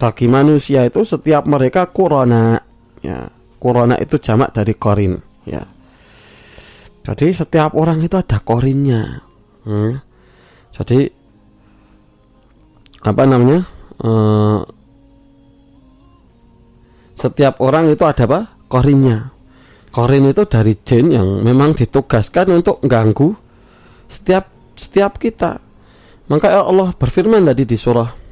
bagi 0.00 0.26
manusia 0.30 0.86
itu 0.88 1.02
setiap 1.04 1.44
mereka 1.44 1.90
korona 1.90 2.54
ya 3.02 3.26
korona 3.58 3.98
itu 3.98 4.16
jamak 4.16 4.54
dari 4.54 4.72
korin 4.78 5.18
ya. 5.44 5.62
Jadi 7.08 7.32
setiap 7.32 7.72
orang 7.76 8.04
itu 8.04 8.16
ada 8.16 8.38
korinnya 8.40 9.24
Hmm. 9.68 10.00
jadi 10.72 11.12
apa 13.04 13.22
namanya 13.28 13.68
Eh, 13.98 14.60
setiap 17.18 17.58
orang 17.58 17.90
itu 17.90 18.06
ada 18.06 18.24
apa? 18.30 18.40
Korinnya. 18.70 19.34
Korin 19.90 20.30
itu 20.30 20.46
dari 20.46 20.78
jin 20.86 21.10
yang 21.10 21.42
memang 21.42 21.74
ditugaskan 21.74 22.62
untuk 22.62 22.78
ganggu 22.86 23.34
setiap 24.06 24.46
setiap 24.78 25.18
kita 25.18 25.58
maka 26.28 26.60
Allah 26.60 26.92
berfirman 26.92 27.44
tadi 27.48 27.64
di 27.64 27.76
surah 27.80 28.28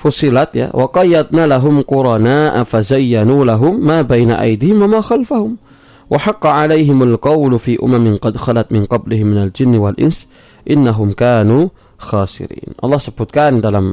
Fusilat 0.00 0.56
ya 0.56 0.72
wa 0.72 0.88
qayyadna 0.88 1.44
lahum 1.44 1.84
qurana 1.84 2.56
afazayyanu 2.64 3.44
lahum 3.44 3.76
ma 3.84 4.00
baina 4.00 4.40
aydihim 4.40 4.80
wa 4.88 4.96
ma 4.96 5.00
khalfahum. 5.04 5.60
Wa 6.08 6.16
haqqa 6.16 6.64
alaihimul 6.64 7.20
qawlu 7.20 7.60
fi 7.60 7.76
umamin 7.76 8.16
qad 8.16 8.40
khalat 8.40 8.72
min 8.72 8.88
qablihim 8.88 9.36
minal 9.36 9.52
jinni 9.52 9.76
wal 9.76 9.92
ins. 10.00 10.24
Innahum 10.64 11.12
kanu 11.12 11.68
khasirin. 12.00 12.80
Allah 12.80 12.96
sebutkan 12.96 13.60
dalam 13.60 13.92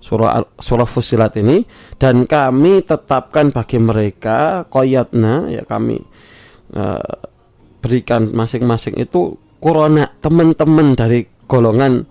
surah 0.00 0.48
surah 0.56 0.88
Fusilat 0.88 1.36
ini 1.36 1.60
dan 2.00 2.24
kami 2.24 2.80
tetapkan 2.80 3.52
bagi 3.52 3.76
mereka 3.84 4.64
qayyadna 4.72 5.52
ya 5.52 5.68
kami 5.68 6.00
eh, 6.72 7.12
berikan 7.84 8.32
masing-masing 8.32 8.96
itu 8.96 9.36
korona 9.60 10.08
teman-teman 10.24 10.96
dari 10.96 11.33
golongan 11.54 12.02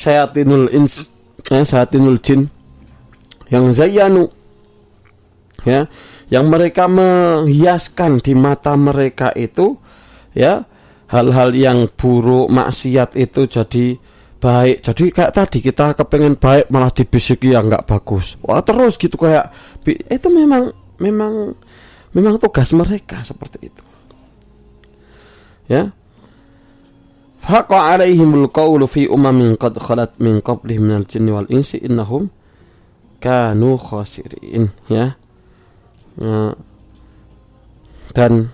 syayatinul 0.00 0.72
ins 0.72 1.04
eh, 1.52 1.64
syayatinul 1.68 2.16
jin. 2.24 2.48
Yang 3.52 3.84
zayyanu 3.84 4.24
ya 5.64 5.88
yang 6.28 6.48
mereka 6.48 6.88
menghiaskan 6.88 8.20
di 8.20 8.36
mata 8.36 8.76
mereka 8.76 9.32
itu 9.32 9.76
ya 10.36 10.64
hal-hal 11.08 11.56
yang 11.56 11.88
buruk 11.88 12.52
maksiat 12.52 13.16
itu 13.16 13.48
jadi 13.48 13.96
baik. 14.38 14.84
Jadi 14.84 15.04
kayak 15.10 15.32
tadi 15.34 15.58
kita 15.64 15.96
kepengen 15.96 16.36
baik 16.36 16.68
malah 16.68 16.92
dibisiki 16.92 17.56
yang 17.56 17.66
nggak 17.66 17.88
bagus. 17.88 18.36
Wah 18.44 18.60
terus 18.60 19.00
gitu 19.00 19.16
kayak 19.16 19.50
itu 19.88 20.28
memang 20.28 20.70
memang 21.00 21.56
memang 22.12 22.36
tugas 22.36 22.70
mereka 22.76 23.24
seperti 23.24 23.72
itu. 23.72 23.82
Ya 25.68 25.92
Faqa 27.48 27.96
alaihimul 27.96 28.52
qawlu 28.52 28.84
fi 28.84 29.08
umamin 29.08 29.56
qad 29.56 29.80
khalat 29.80 30.20
min 30.20 30.44
qablihim 30.44 30.84
minal 30.84 31.08
jinni 31.08 31.32
wal 31.32 31.48
insi 31.48 31.80
innahum 31.80 32.28
kanu 33.24 33.80
khasirin 33.80 34.68
ya. 34.92 35.16
ya. 36.20 36.52
Dan 38.12 38.52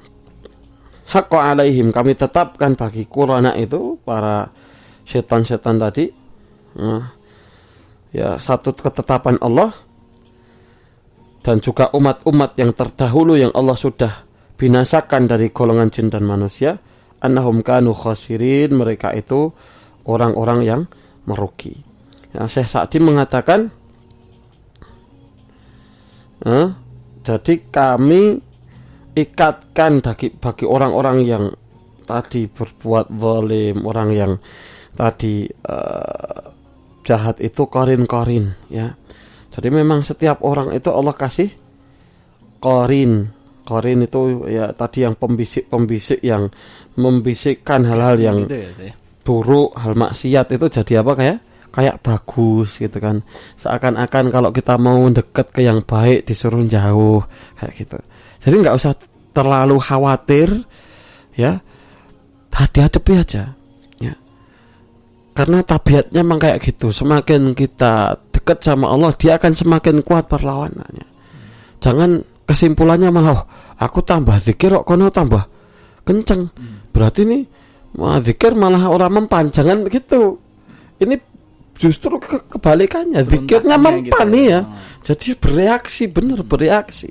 hakqa 1.10 1.38
alaihim 1.42 1.90
kami 1.90 2.14
tetapkan 2.14 2.78
bagi 2.78 3.02
Qurana 3.10 3.58
itu 3.58 3.98
para 4.06 4.54
setan-setan 5.10 5.82
tadi 5.82 6.14
ya, 6.78 6.94
ya 8.14 8.28
satu 8.38 8.78
ketetapan 8.78 9.42
Allah 9.42 9.74
dan 11.42 11.58
juga 11.58 11.90
umat-umat 11.90 12.54
yang 12.62 12.70
terdahulu 12.70 13.34
yang 13.34 13.50
Allah 13.58 13.74
sudah 13.74 14.22
binasakan 14.54 15.26
dari 15.26 15.50
golongan 15.50 15.90
jin 15.90 16.14
dan 16.14 16.22
manusia 16.22 16.78
annahum 17.24 17.64
kanu 17.64 17.96
khasirin 17.96 18.76
mereka 18.76 19.16
itu 19.16 19.48
orang-orang 20.04 20.60
yang 20.62 20.80
merugi. 21.24 21.80
Ya, 22.36 22.44
Syekh 22.44 22.68
Sa'di 22.68 23.00
mengatakan 23.00 23.72
eh, 26.44 26.68
jadi 27.24 27.54
kami 27.72 28.36
ikatkan 29.16 30.04
bagi 30.04 30.28
bagi 30.36 30.66
orang-orang 30.68 31.18
yang 31.24 31.44
tadi 32.04 32.50
berbuat 32.50 33.08
zalim, 33.08 33.76
orang 33.88 34.08
yang 34.12 34.32
tadi 34.92 35.48
uh, 35.48 36.52
jahat 37.06 37.40
itu 37.40 37.64
korin-korin 37.64 38.52
ya. 38.68 38.92
Jadi 39.54 39.68
memang 39.70 40.02
setiap 40.02 40.42
orang 40.42 40.74
itu 40.74 40.90
Allah 40.90 41.14
kasih 41.14 41.48
korin. 42.60 43.30
Korin 43.64 44.04
itu 44.04 44.44
ya 44.44 44.70
tadi 44.76 45.08
yang 45.08 45.16
pembisik-pembisik 45.16 46.20
yang 46.20 46.52
membisikkan 47.00 47.82
hal-hal 47.88 48.16
yang 48.20 48.38
gitu 48.44 48.60
ya, 48.60 48.70
ya, 48.76 48.94
buruk, 49.24 49.72
hal 49.74 49.96
maksiat 49.96 50.52
itu 50.52 50.66
jadi 50.68 51.00
apa 51.00 51.12
kayak 51.16 51.38
kayak 51.74 51.96
bagus 52.04 52.78
gitu 52.78 53.02
kan. 53.02 53.24
Seakan-akan 53.58 54.30
kalau 54.30 54.54
kita 54.54 54.78
mau 54.78 55.00
deket 55.10 55.50
ke 55.50 55.64
yang 55.64 55.82
baik 55.82 56.28
disuruh 56.28 56.62
jauh 56.68 57.24
kayak 57.58 57.72
gitu. 57.74 57.98
Jadi 58.44 58.54
nggak 58.62 58.76
usah 58.76 58.92
terlalu 59.34 59.76
khawatir 59.82 60.48
ya. 61.34 61.58
Hati-hati 62.54 63.18
aja 63.18 63.50
ya. 63.98 64.14
Karena 65.34 65.58
tabiatnya 65.66 66.22
memang 66.22 66.38
kayak 66.38 66.62
gitu. 66.62 66.94
Semakin 66.94 67.50
kita 67.50 68.14
dekat 68.30 68.62
sama 68.62 68.94
Allah, 68.94 69.10
dia 69.18 69.34
akan 69.34 69.50
semakin 69.58 70.06
kuat 70.06 70.30
perlawanannya. 70.30 71.08
Jangan 71.82 72.33
kesimpulannya 72.44 73.08
malah 73.08 73.32
oh, 73.34 73.42
aku 73.80 74.04
tambah 74.04 74.36
zikir 74.38 74.72
kok 74.76 74.84
kono 74.84 75.08
tambah 75.08 75.44
kenceng. 76.04 76.52
Hmm 76.52 76.84
berarti 76.94 77.26
nih 77.26 77.42
wah 77.98 78.22
zikir 78.22 78.54
malah 78.54 78.86
orang 78.86 79.26
mempan 79.26 79.50
jangan 79.50 79.82
gitu 79.90 80.38
ini 81.02 81.18
justru 81.74 82.22
ke 82.22 82.38
kebalikannya 82.54 83.26
zikirnya 83.26 83.74
mempan 83.74 84.30
gitu. 84.30 84.30
nih 84.30 84.44
ya 84.46 84.60
oh. 84.62 84.66
jadi 85.02 85.28
bereaksi 85.34 86.06
benar 86.06 86.46
bereaksi 86.46 87.10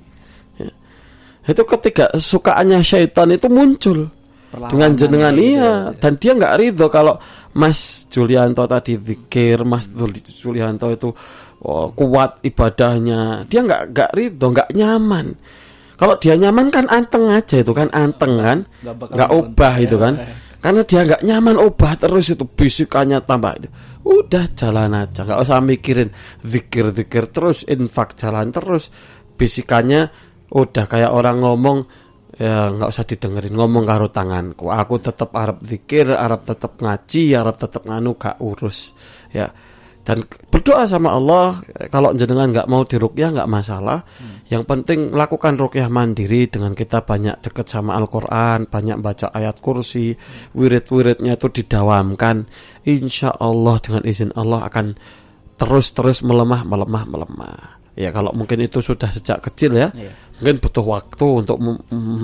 ya. 0.55 0.71
itu 1.51 1.63
ketika 1.67 2.15
sukaannya 2.15 2.79
syaitan 2.79 3.35
itu 3.35 3.51
muncul 3.51 4.07
dengan 4.55 4.95
jenengan 4.95 5.35
iya 5.35 5.59
ya. 5.59 5.71
dan 5.99 6.15
dia 6.15 6.31
nggak 6.31 6.55
ridho 6.55 6.87
kalau 6.87 7.19
Mas 7.53 8.07
Julianto 8.07 8.63
tadi 8.63 8.95
zikir 8.95 9.67
Mas 9.67 9.91
Julianto 10.39 10.87
itu 10.95 11.11
oh, 11.63 11.89
kuat 11.95 12.43
ibadahnya 12.43 13.47
dia 13.47 13.63
nggak 13.63 13.83
nggak 13.91 14.09
ridho 14.13 14.47
nggak 14.51 14.69
nyaman 14.75 15.35
kalau 15.93 16.17
dia 16.17 16.33
nyaman 16.33 16.73
kan 16.73 16.89
anteng 16.89 17.29
aja 17.29 17.61
itu 17.61 17.71
kan 17.71 17.87
anteng 17.93 18.35
kan, 18.41 18.59
nggak 18.83 19.29
ubah 19.29 19.73
itu 19.77 19.95
kan. 19.95 20.19
Karena 20.59 20.81
dia 20.83 21.01
nggak 21.07 21.23
nyaman 21.23 21.55
ubah 21.59 21.95
terus 21.95 22.33
itu 22.33 22.43
bisikannya 22.43 23.23
tambah. 23.23 23.71
Udah 24.03 24.51
jalan 24.51 24.99
aja, 24.99 25.23
nggak 25.23 25.39
usah 25.39 25.63
mikirin 25.63 26.11
zikir-zikir 26.43 27.31
terus, 27.31 27.63
infak 27.71 28.19
jalan 28.19 28.51
terus. 28.51 28.91
Bisikannya 29.39 30.11
udah 30.51 30.85
kayak 30.91 31.11
orang 31.13 31.39
ngomong 31.39 31.87
ya 32.35 32.73
nggak 32.73 32.89
usah 32.89 33.05
didengerin 33.07 33.53
ngomong 33.53 33.85
karo 33.85 34.11
tanganku. 34.11 34.73
Aku 34.73 34.97
tetap 34.97 35.31
Arab 35.39 35.61
zikir, 35.63 36.09
Arab 36.09 36.43
tetap 36.43 36.83
ngaji, 36.83 37.37
Arab 37.37 37.55
tetap 37.55 37.87
nganu 37.87 38.19
gak 38.19 38.41
urus. 38.43 38.91
Ya 39.31 39.47
dan 40.03 40.27
berdoa 40.51 40.83
sama 40.83 41.15
Allah 41.15 41.63
kalau 41.87 42.11
jenengan 42.11 42.51
nggak 42.51 42.67
mau 42.67 42.83
dirukyah 42.83 43.39
nggak 43.39 43.47
masalah 43.47 44.03
hmm. 44.03 44.51
yang 44.51 44.67
penting 44.67 45.15
lakukan 45.15 45.55
rukyah 45.55 45.87
mandiri 45.87 46.51
dengan 46.51 46.75
kita 46.75 47.07
banyak 47.07 47.39
dekat 47.39 47.71
sama 47.71 47.95
Al-Quran 47.95 48.67
banyak 48.67 48.99
baca 48.99 49.31
ayat 49.31 49.63
kursi 49.63 50.11
wirid-wiridnya 50.51 51.39
itu 51.39 51.47
didawamkan 51.47 52.51
insya 52.83 53.31
Allah 53.31 53.79
dengan 53.79 54.03
izin 54.03 54.35
Allah 54.35 54.67
akan 54.67 54.99
terus-terus 55.55 56.19
melemah 56.27 56.67
melemah 56.67 57.03
melemah 57.07 57.57
ya 57.95 58.11
kalau 58.11 58.35
mungkin 58.35 58.59
itu 58.59 58.83
sudah 58.83 59.07
sejak 59.07 59.39
kecil 59.39 59.79
ya 59.79 59.87
yeah. 59.95 60.11
mungkin 60.41 60.59
butuh 60.59 60.83
waktu 60.83 61.47
untuk 61.47 61.63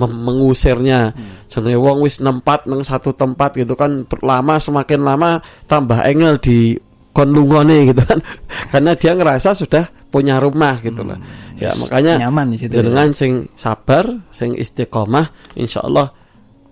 mengusirnya 0.04 1.16
hmm. 1.16 1.48
jadi 1.48 1.80
wong 1.80 2.04
wis 2.04 2.20
nempat 2.20 2.68
neng 2.68 2.84
satu 2.84 3.16
tempat 3.16 3.56
gitu 3.56 3.72
kan 3.72 4.04
lama 4.20 4.60
semakin 4.60 5.00
lama 5.00 5.40
tambah 5.64 6.04
engel 6.04 6.36
di 6.36 6.76
kon 7.10 7.30
lungone 7.34 7.90
gitu 7.90 8.02
kan. 8.02 8.18
Karena 8.72 8.92
dia 8.94 9.12
ngerasa 9.14 9.54
sudah 9.54 9.84
punya 10.10 10.42
rumah 10.42 10.78
gitu 10.82 11.06
loh. 11.06 11.18
Hmm, 11.18 11.58
ya 11.60 11.70
makanya 11.78 12.26
nyaman 12.26 12.46
di 12.50 12.58
situ 12.58 12.72
jenengan 12.74 13.14
ya. 13.14 13.16
sing 13.16 13.32
sabar 13.54 14.10
sing 14.34 14.58
istiqomah 14.58 15.54
insyaallah 15.54 16.10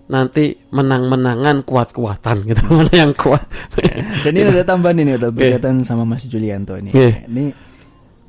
nanti 0.09 0.57
menang-menangan 0.73 1.63
kuat-kuatan 1.63 2.43
gitu. 2.49 2.61
Mana 2.75 2.91
yang 2.91 3.13
kuat? 3.13 3.45
Dan 4.25 4.33
ini 4.33 4.49
ada 4.49 4.65
tambahan 4.65 4.97
ini 4.97 5.15
udah 5.15 5.29
berkaitan 5.29 5.79
yeah. 5.79 5.87
sama 5.87 6.03
Mas 6.03 6.25
Julianto 6.25 6.73
ini. 6.75 6.91
Yeah. 6.91 7.29
ini 7.29 7.53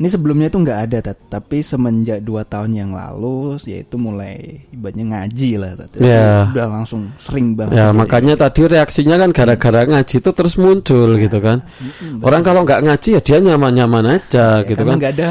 ini 0.01 0.09
sebelumnya 0.09 0.48
itu 0.48 0.59
nggak 0.64 0.80
ada 0.88 0.98
tapi 1.12 1.61
semenjak 1.61 2.24
dua 2.24 2.48
tahun 2.48 2.72
yang 2.72 2.90
lalu 2.96 3.61
yaitu 3.68 4.01
mulai 4.01 4.64
ibaratnya 4.72 5.05
ngaji 5.12 5.51
lah 5.61 5.70
ya. 6.01 6.48
udah 6.48 6.66
langsung 6.72 7.12
sering 7.20 7.53
banget 7.53 7.76
ya 7.76 7.92
makanya 7.92 8.34
ya. 8.34 8.40
tadi 8.48 8.61
reaksinya 8.64 9.20
kan 9.20 9.30
gara-gara 9.36 9.84
ngaji 9.84 10.16
itu 10.24 10.30
terus 10.32 10.55
muncul 10.57 11.20
gitu 11.20 11.38
kan. 11.38 11.59
Hmm, 11.80 12.24
orang 12.24 12.42
kalau 12.46 12.61
nggak 12.64 12.80
ngaji 12.86 13.09
ya 13.18 13.20
dia 13.20 13.38
nyaman-nyaman 13.40 14.05
aja 14.16 14.64
ya, 14.64 14.68
gitu 14.68 14.82
kan. 14.86 14.96
nggak 14.96 15.12
ada. 15.18 15.30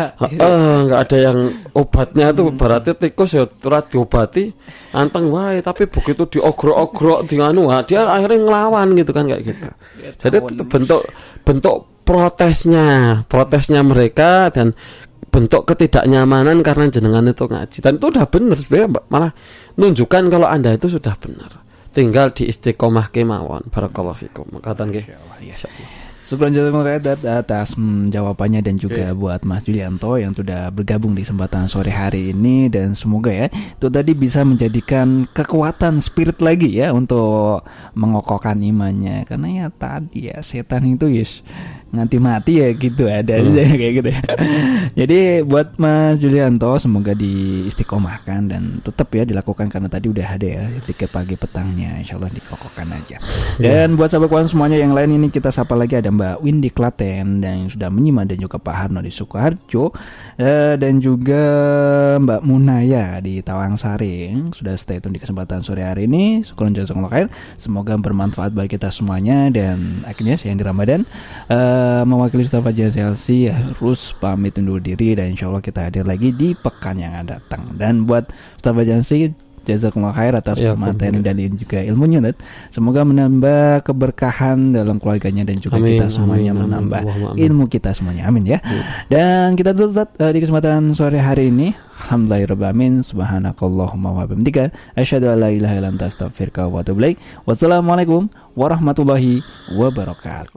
Nggak 0.86 1.00
ada 1.10 1.18
yang 1.18 1.38
obatnya 1.74 2.28
tuh. 2.36 2.48
Hmm. 2.50 2.58
berarti 2.60 2.92
tikus 2.94 3.32
ya 3.34 3.46
turat 3.46 3.90
diobati 3.90 4.54
anteng 4.94 5.30
wae 5.30 5.62
tapi 5.62 5.86
begitu 5.90 6.26
diogrok-ogrok 6.38 7.30
di 7.30 7.42
anu 7.42 7.70
dia 7.86 8.06
akhirnya 8.06 8.38
ngelawan 8.46 8.88
gitu 8.98 9.12
kan 9.14 9.26
kayak 9.26 9.42
gitu. 9.46 9.68
Ya, 10.02 10.10
jadi 10.18 10.38
itu 10.46 10.64
bentuk 10.66 11.02
bentuk 11.46 11.78
protesnya, 12.10 13.22
protesnya 13.30 13.86
mereka 13.86 14.50
dan 14.50 14.74
bentuk 15.30 15.70
ketidaknyamanan 15.70 16.66
karena 16.66 16.90
jenengan 16.90 17.30
itu 17.30 17.46
ngaji. 17.46 17.78
Dan 17.86 18.02
itu 18.02 18.06
udah 18.10 18.26
benar 18.26 18.58
sebenarnya 18.58 18.90
malah 19.14 19.32
nunjukkan 19.78 20.24
kalau 20.34 20.50
anda 20.50 20.74
itu 20.74 20.90
sudah 20.90 21.14
benar 21.22 21.70
tinggal 21.94 22.34
di 22.34 22.50
istiqomah 22.50 23.14
kemauan. 23.14 23.70
Barakallahu 23.70 24.18
fikum. 24.18 24.46
Makatan 24.58 24.94
nggih. 24.94 25.06
Sebelum 26.30 26.54
terima 26.54 26.86
kasih 26.86 27.26
atas 27.26 27.74
hmm, 27.74 28.14
jawabannya 28.14 28.62
dan 28.62 28.78
juga 28.78 29.10
okay. 29.10 29.18
buat 29.18 29.42
Mas 29.50 29.66
Julianto 29.66 30.14
yang 30.14 30.38
sudah 30.38 30.70
bergabung 30.70 31.18
di 31.18 31.26
kesempatan 31.26 31.66
sore 31.66 31.90
hari 31.90 32.30
ini. 32.30 32.70
Dan 32.70 32.94
semoga 32.94 33.34
ya 33.34 33.50
itu 33.50 33.90
tadi 33.90 34.14
bisa 34.14 34.46
menjadikan 34.46 35.26
kekuatan 35.26 35.98
spirit 35.98 36.38
lagi 36.38 36.70
ya 36.70 36.94
untuk 36.94 37.66
mengokohkan 37.98 38.62
imannya. 38.62 39.26
Karena 39.26 39.66
ya 39.66 39.68
tadi 39.74 40.30
ya 40.30 40.46
setan 40.46 40.86
itu 40.86 41.10
yes 41.10 41.42
nganti 41.90 42.18
mati 42.22 42.54
ya 42.62 42.70
gitu 42.78 43.10
ada 43.10 43.34
hmm. 43.38 43.46
aja 43.50 43.64
kayak 43.80 43.94
gitu 44.02 44.10
ya. 44.14 44.24
Jadi 44.94 45.20
buat 45.46 45.76
Mas 45.82 46.22
Julianto 46.22 46.70
semoga 46.78 47.18
diistiqomahkan 47.18 48.42
dan 48.50 48.82
tetap 48.86 49.10
ya 49.14 49.26
dilakukan 49.26 49.68
karena 49.68 49.90
tadi 49.90 50.08
udah 50.10 50.28
ada 50.38 50.48
ya 50.48 50.64
tiket 50.86 51.10
pagi 51.10 51.34
petangnya 51.34 51.98
insya 51.98 52.22
Allah 52.22 52.30
dikokokkan 52.30 52.88
aja. 52.94 53.18
Dan 53.58 53.98
buat 53.98 54.14
sahabat 54.14 54.30
kawan 54.30 54.48
semuanya 54.48 54.78
yang 54.78 54.94
lain 54.94 55.18
ini 55.18 55.28
kita 55.34 55.50
sapa 55.50 55.74
lagi 55.74 55.98
ada 55.98 56.14
Mbak 56.14 56.46
Windy 56.46 56.70
Klaten 56.70 57.42
dan 57.42 57.66
yang 57.66 57.70
sudah 57.74 57.90
menyimak 57.90 58.30
dan 58.30 58.38
juga 58.38 58.62
Pak 58.62 58.76
Harno 58.76 59.02
di 59.02 59.10
Sukoharjo 59.10 59.92
dan 60.80 61.04
juga 61.04 61.44
Mbak 62.16 62.48
Munaya 62.48 63.20
di 63.20 63.44
Tawang 63.44 63.76
Saring 63.76 64.56
sudah 64.56 64.80
stay 64.80 65.04
tune 65.04 65.12
di 65.12 65.20
kesempatan 65.20 65.60
sore 65.68 65.84
hari 65.84 66.08
ini. 66.08 66.40
Syukur 66.40 66.72
Semoga 67.60 68.00
bermanfaat 68.00 68.56
bagi 68.56 68.80
kita 68.80 68.88
semuanya 68.88 69.52
dan 69.52 70.00
akhirnya 70.08 70.40
saya 70.40 70.56
di 70.56 70.64
Ramadan. 70.64 71.04
Uh, 71.52 72.08
mewakili 72.08 72.48
staf 72.48 72.64
aja 72.72 72.88
Chelsea 72.88 73.52
harus 73.52 74.16
pamit 74.16 74.56
undur 74.56 74.80
diri 74.80 75.12
dan 75.12 75.36
insya 75.36 75.52
Allah 75.52 75.60
kita 75.60 75.92
hadir 75.92 76.08
lagi 76.08 76.32
di 76.32 76.56
pekan 76.56 76.96
yang 76.96 77.20
akan 77.20 77.28
datang. 77.36 77.64
Dan 77.76 78.08
buat 78.08 78.32
staf 78.56 78.80
agensi 78.80 79.49
Jazakumullah 79.68 80.16
khair 80.16 80.34
atas 80.36 80.58
Ya, 80.60 80.76
materi 80.76 81.20
alhamdulillah. 81.20 81.50
dan 81.50 81.60
juga 81.60 81.80
ilmunya 81.84 82.20
Ustaz. 82.24 82.36
Semoga 82.72 83.02
menambah 83.04 83.84
keberkahan 83.84 84.74
dalam 84.74 84.98
keluarganya 85.00 85.44
dan 85.48 85.60
juga 85.60 85.78
Amin, 85.78 86.00
kita 86.00 86.08
semuanya 86.12 86.52
amin, 86.56 86.64
menambah 86.68 87.02
amin. 87.04 87.44
ilmu 87.46 87.66
kita 87.68 87.92
semuanya. 87.94 88.28
Amin 88.30 88.44
ya. 88.48 88.60
Dan 89.12 89.54
kita 89.60 89.76
tutup 89.76 90.10
eh, 90.18 90.32
di 90.32 90.40
kesempatan 90.42 90.94
sore 90.96 91.20
hari 91.20 91.52
ini. 91.52 91.76
Alhamdulillahirrahmanirrahim. 92.00 93.04
Subhanakallahumma 93.04 94.10
wa 94.16 94.24
bihamdika. 94.24 94.72
Asyhadu 94.96 95.30
an 95.36 95.38
la 95.44 95.50
ilaha 95.52 95.74
illa 95.78 95.90
anta 95.92 96.08
astaghfiruka 96.08 96.72
wa. 96.72 96.80
Wassalamualaikum 97.44 98.32
warahmatullahi 98.56 99.44
wabarakatuh. 99.76 100.56